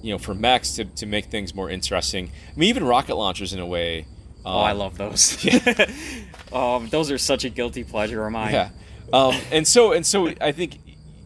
[0.02, 2.30] you know, for mechs to, to make things more interesting.
[2.54, 4.06] I mean, even rocket launchers in a way.
[4.46, 5.44] Oh, I um, love those.
[6.52, 8.52] um, those are such a guilty pleasure of mine.
[8.54, 8.70] Yeah.
[9.12, 10.78] Um, and so and so I think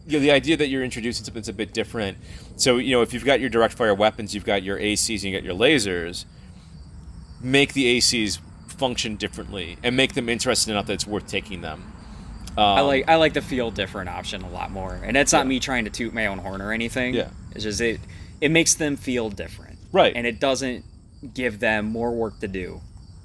[0.05, 2.17] you know the idea that you're introducing something that's a bit different.
[2.55, 5.23] So you know if you've got your direct fire weapons, you've got your ACs, and
[5.23, 6.25] you got your lasers.
[7.41, 11.91] Make the ACs function differently and make them interesting enough that it's worth taking them.
[12.57, 15.45] Um, I like I like the feel different option a lot more, and that's not
[15.45, 15.49] Yeah.
[15.49, 17.13] me trying to toot my own horn or anything.
[17.13, 17.29] Yeah.
[17.53, 17.99] it's just it
[18.41, 20.13] it makes them feel different, Right.
[20.15, 20.83] And it doesn't
[21.33, 22.81] give them more work to do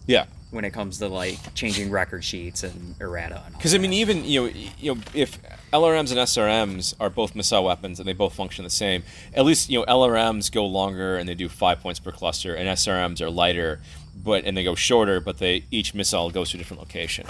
[0.07, 0.26] yeah.
[0.50, 3.42] when it comes to like changing record sheets and errata.
[3.44, 5.40] and all Because I mean, even you know, you know, if
[5.72, 9.02] LRMs and SRMs are both missile weapons and they both function the same,
[9.34, 12.68] at least you know LRMs go longer and they do five points per cluster, and
[12.68, 13.80] SRMs are lighter,
[14.22, 17.26] but and they go shorter, but they each missile goes to a different location,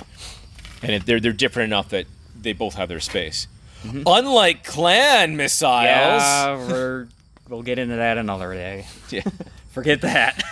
[0.82, 2.06] and it, they're they're different enough that
[2.40, 3.46] they both have their space.
[3.82, 4.02] Mm-hmm.
[4.06, 7.08] Unlike clan missiles, yeah, we're
[7.48, 8.86] we'll get into that another day.
[9.10, 9.22] Yeah.
[9.70, 10.42] Forget that.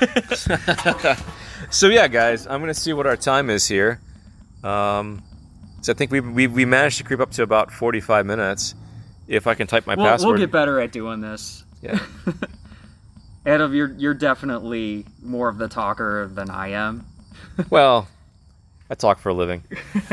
[1.70, 4.00] So yeah, guys, I'm gonna see what our time is here.
[4.62, 5.22] Um,
[5.82, 8.74] so I think we, we we managed to creep up to about 45 minutes.
[9.28, 10.30] If I can type my we'll, password.
[10.30, 11.64] we'll get better at doing this.
[11.82, 11.98] Yeah.
[13.46, 17.06] Adam, you're you're definitely more of the talker than I am.
[17.70, 18.08] Well,
[18.90, 19.62] I talk for a living.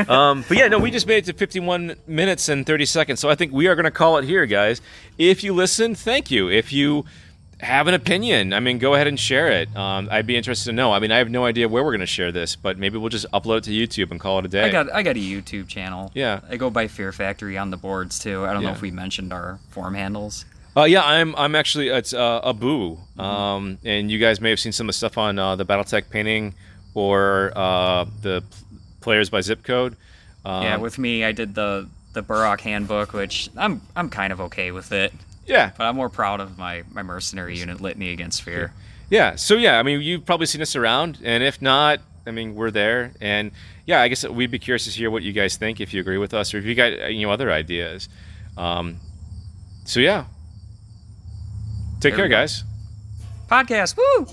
[0.08, 3.20] Um, but yeah, no, we just made it to 51 minutes and 30 seconds.
[3.20, 4.80] So I think we are going to call it here, guys.
[5.18, 6.48] If you listen, thank you.
[6.48, 7.04] If you
[7.62, 9.74] have an opinion, I mean, go ahead and share it.
[9.76, 10.92] Um, I'd be interested to know.
[10.92, 13.08] I mean, I have no idea where we're going to share this, but maybe we'll
[13.08, 14.64] just upload it to YouTube and call it a day.
[14.64, 16.10] I got I got a YouTube channel.
[16.14, 16.40] Yeah.
[16.50, 18.44] I go by Fear Factory on the boards too.
[18.44, 20.44] I don't know if we mentioned our form handles.
[20.76, 21.36] Uh, yeah, I'm.
[21.36, 21.88] I'm actually.
[21.88, 25.38] It's uh, Abu, um, and you guys may have seen some of the stuff on
[25.38, 26.54] uh, the BattleTech painting
[26.94, 28.42] or uh, the
[29.00, 29.96] players by zip code.
[30.46, 34.40] Um, yeah, with me, I did the the Burrock handbook, which I'm I'm kind of
[34.40, 35.12] okay with it,
[35.46, 38.72] yeah, but I'm more proud of my my mercenary unit litany against fear.
[39.10, 39.36] yeah.
[39.36, 42.70] So yeah, I mean, you've probably seen us around, and if not, I mean, we're
[42.70, 43.50] there, and
[43.86, 46.18] yeah, I guess we'd be curious to hear what you guys think if you agree
[46.18, 48.08] with us or if you got uh, you know other ideas.
[48.56, 49.00] Um,
[49.84, 50.26] so yeah,
[52.00, 52.64] take There care, guys.
[53.48, 54.26] Podcast, woo!